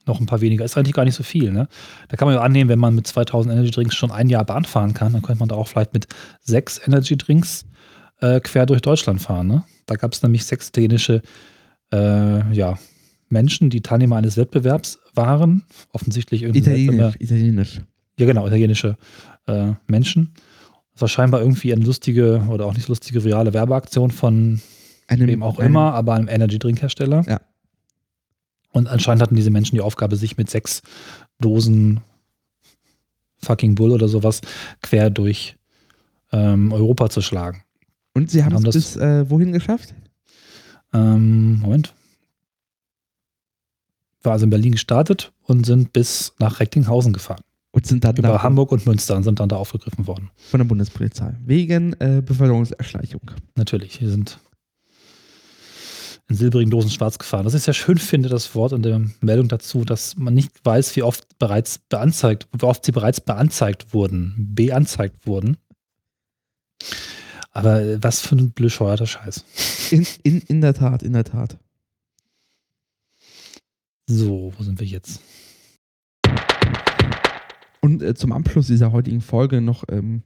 [0.08, 0.66] noch ein paar weniger.
[0.66, 1.68] Ist eigentlich gar nicht so viel, ne?
[2.08, 4.66] Da kann man ja annehmen, wenn man mit 2000 Energy Drinks schon ein Jahr Bahn
[4.66, 6.08] fahren kann, dann könnte man da auch vielleicht mit
[6.42, 7.66] sechs Energy Drinks
[8.20, 9.64] äh, quer durch Deutschland fahren, ne?
[9.86, 11.22] Da gab es nämlich sechs italienische
[11.94, 12.80] äh, ja,
[13.30, 15.66] Menschen, die Teilnehmer eines Wettbewerbs waren.
[15.92, 17.82] Offensichtlich irgendwie Italienisch, italienisch.
[18.20, 18.98] Ja, genau, italienische
[19.48, 20.34] äh, Menschen.
[20.94, 24.62] Das war scheinbar irgendwie eine lustige oder auch nicht lustige reale Werbeaktion von
[25.08, 27.24] Einem, wem auch einem- immer, aber einem Energy-Drink-Hersteller.
[27.28, 27.42] Ja.
[28.72, 30.82] Und anscheinend hatten diese Menschen die Aufgabe, sich mit sechs
[31.40, 32.02] Dosen
[33.42, 34.42] fucking Bull oder sowas
[34.82, 35.56] quer durch
[36.32, 37.64] ähm, Europa zu schlagen.
[38.14, 39.94] Und sie haben haben es das- bis äh, wohin geschafft?
[40.94, 41.94] Ähm, Moment.
[44.22, 47.42] War also in Berlin gestartet und sind bis nach Recklinghausen gefahren.
[47.76, 50.30] Und sind dann Über da Hamburg und Münster und sind dann da aufgegriffen worden.
[50.38, 51.36] von der Bundespolizei.
[51.44, 53.32] Wegen äh, Bevölkerungserschleichung.
[53.56, 54.40] Natürlich, wir sind
[56.30, 57.46] in silbrigen Dosen schwarz gefahren.
[57.46, 60.96] Was ich sehr schön finde, das Wort in der Meldung dazu, dass man nicht weiß,
[60.96, 65.58] wie oft bereits beanzeigt, wie oft sie bereits beanzeigt wurden, beanzeigt wurden.
[67.52, 69.46] Aber äh, was für ein bescheuerter Scheiß.
[69.92, 71.58] In, in, in der Tat, in der Tat.
[74.08, 75.22] So, wo sind wir jetzt?
[77.84, 80.24] Und äh, zum Abschluss dieser heutigen Folge noch ähm,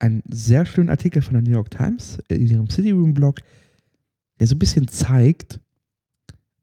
[0.00, 3.38] einen sehr schönen Artikel von der New York Times äh, in ihrem City Room Blog,
[4.40, 5.60] der so ein bisschen zeigt,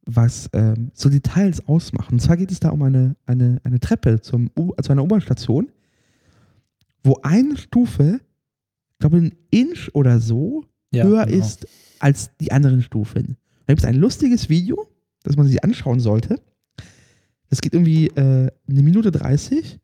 [0.05, 2.15] was ähm, so Details ausmachen.
[2.15, 5.71] Und zwar geht es da um eine, eine, eine Treppe zum U zu einer U-Bahn-Station,
[7.05, 8.19] wo eine Stufe,
[8.91, 11.37] ich glaube, ein Inch oder so Ja, höher genau.
[11.37, 11.65] ist
[11.99, 13.37] als die anderen Stufen.
[13.65, 14.89] Da gibt es ein lustiges Video,
[15.23, 16.41] das man sich anschauen sollte.
[17.49, 19.79] Das geht irgendwie äh, eine Minute 30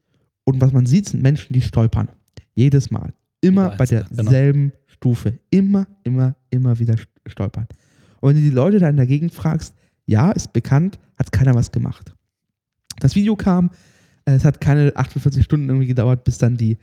[0.46, 2.10] und was man sieht, sind Menschen, die stolpern.
[2.56, 3.14] Jedes Mal.
[3.42, 4.06] Immer Jeder bei genau.
[4.12, 5.40] derselben Stufe.
[5.50, 7.68] Immer, immer, immer wieder st- stolpern.
[8.20, 9.74] Und wenn du die Leute dann dagegen fragst,
[10.06, 12.14] ja, ist bekannt, hat keiner was gemacht.
[13.00, 13.70] Das Video kam,
[14.26, 16.78] es hat keine 48 Stunden irgendwie gedauert, bis dann die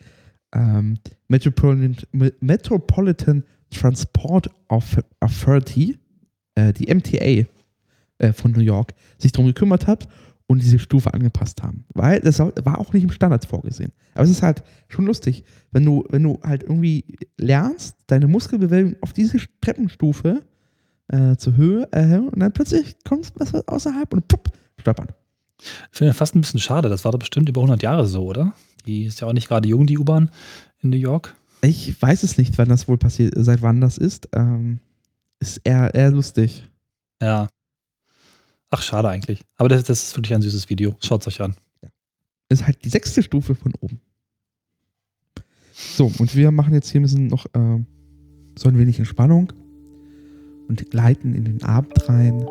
[0.52, 1.96] ähm, Metropolitan,
[2.40, 5.98] Metropolitan Transport Auth- Authority,
[6.56, 7.46] äh, die MTA
[8.18, 10.08] äh, von New York, sich darum gekümmert hat
[10.50, 11.84] und diese Stufe angepasst haben.
[11.94, 13.92] Weil das war auch nicht im Standard vorgesehen.
[14.14, 17.04] Aber es ist halt schon lustig, wenn du, wenn du halt irgendwie
[17.36, 20.42] lernst, deine Muskelbewegung auf diese Treppenstufe
[21.06, 25.06] äh, zur Höhe erhöhen und dann plötzlich kommt was außerhalb und pupp, stolpern.
[25.60, 26.88] Ich finde fast ein bisschen schade.
[26.88, 28.52] Das war doch bestimmt über 100 Jahre so, oder?
[28.86, 30.32] Die ist ja auch nicht gerade jung, die U-Bahn
[30.80, 31.36] in New York.
[31.62, 34.28] Ich weiß es nicht, wann das wohl passiert, seit wann das ist.
[34.34, 34.80] Ähm,
[35.38, 36.68] ist eher, eher lustig.
[37.22, 37.46] Ja.
[38.70, 39.42] Ach, schade eigentlich.
[39.56, 40.94] Aber das, das ist wirklich ein süßes Video.
[41.02, 41.56] Schaut es euch an.
[42.48, 44.00] Ist halt die sechste Stufe von oben.
[45.72, 47.84] So, und wir machen jetzt hier ein bisschen noch äh,
[48.56, 49.52] so ein wenig Entspannung
[50.68, 52.42] und gleiten in den Abend rein.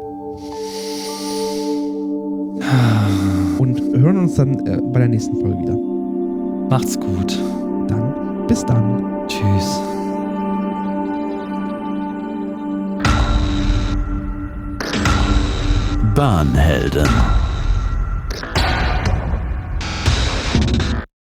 [3.60, 5.76] Und hören uns dann äh, bei der nächsten Folge wieder.
[6.70, 7.38] Macht's gut.
[7.88, 9.28] Dann, bis dann.
[9.28, 9.99] Tschüss.
[16.20, 17.39] Bahnhelden.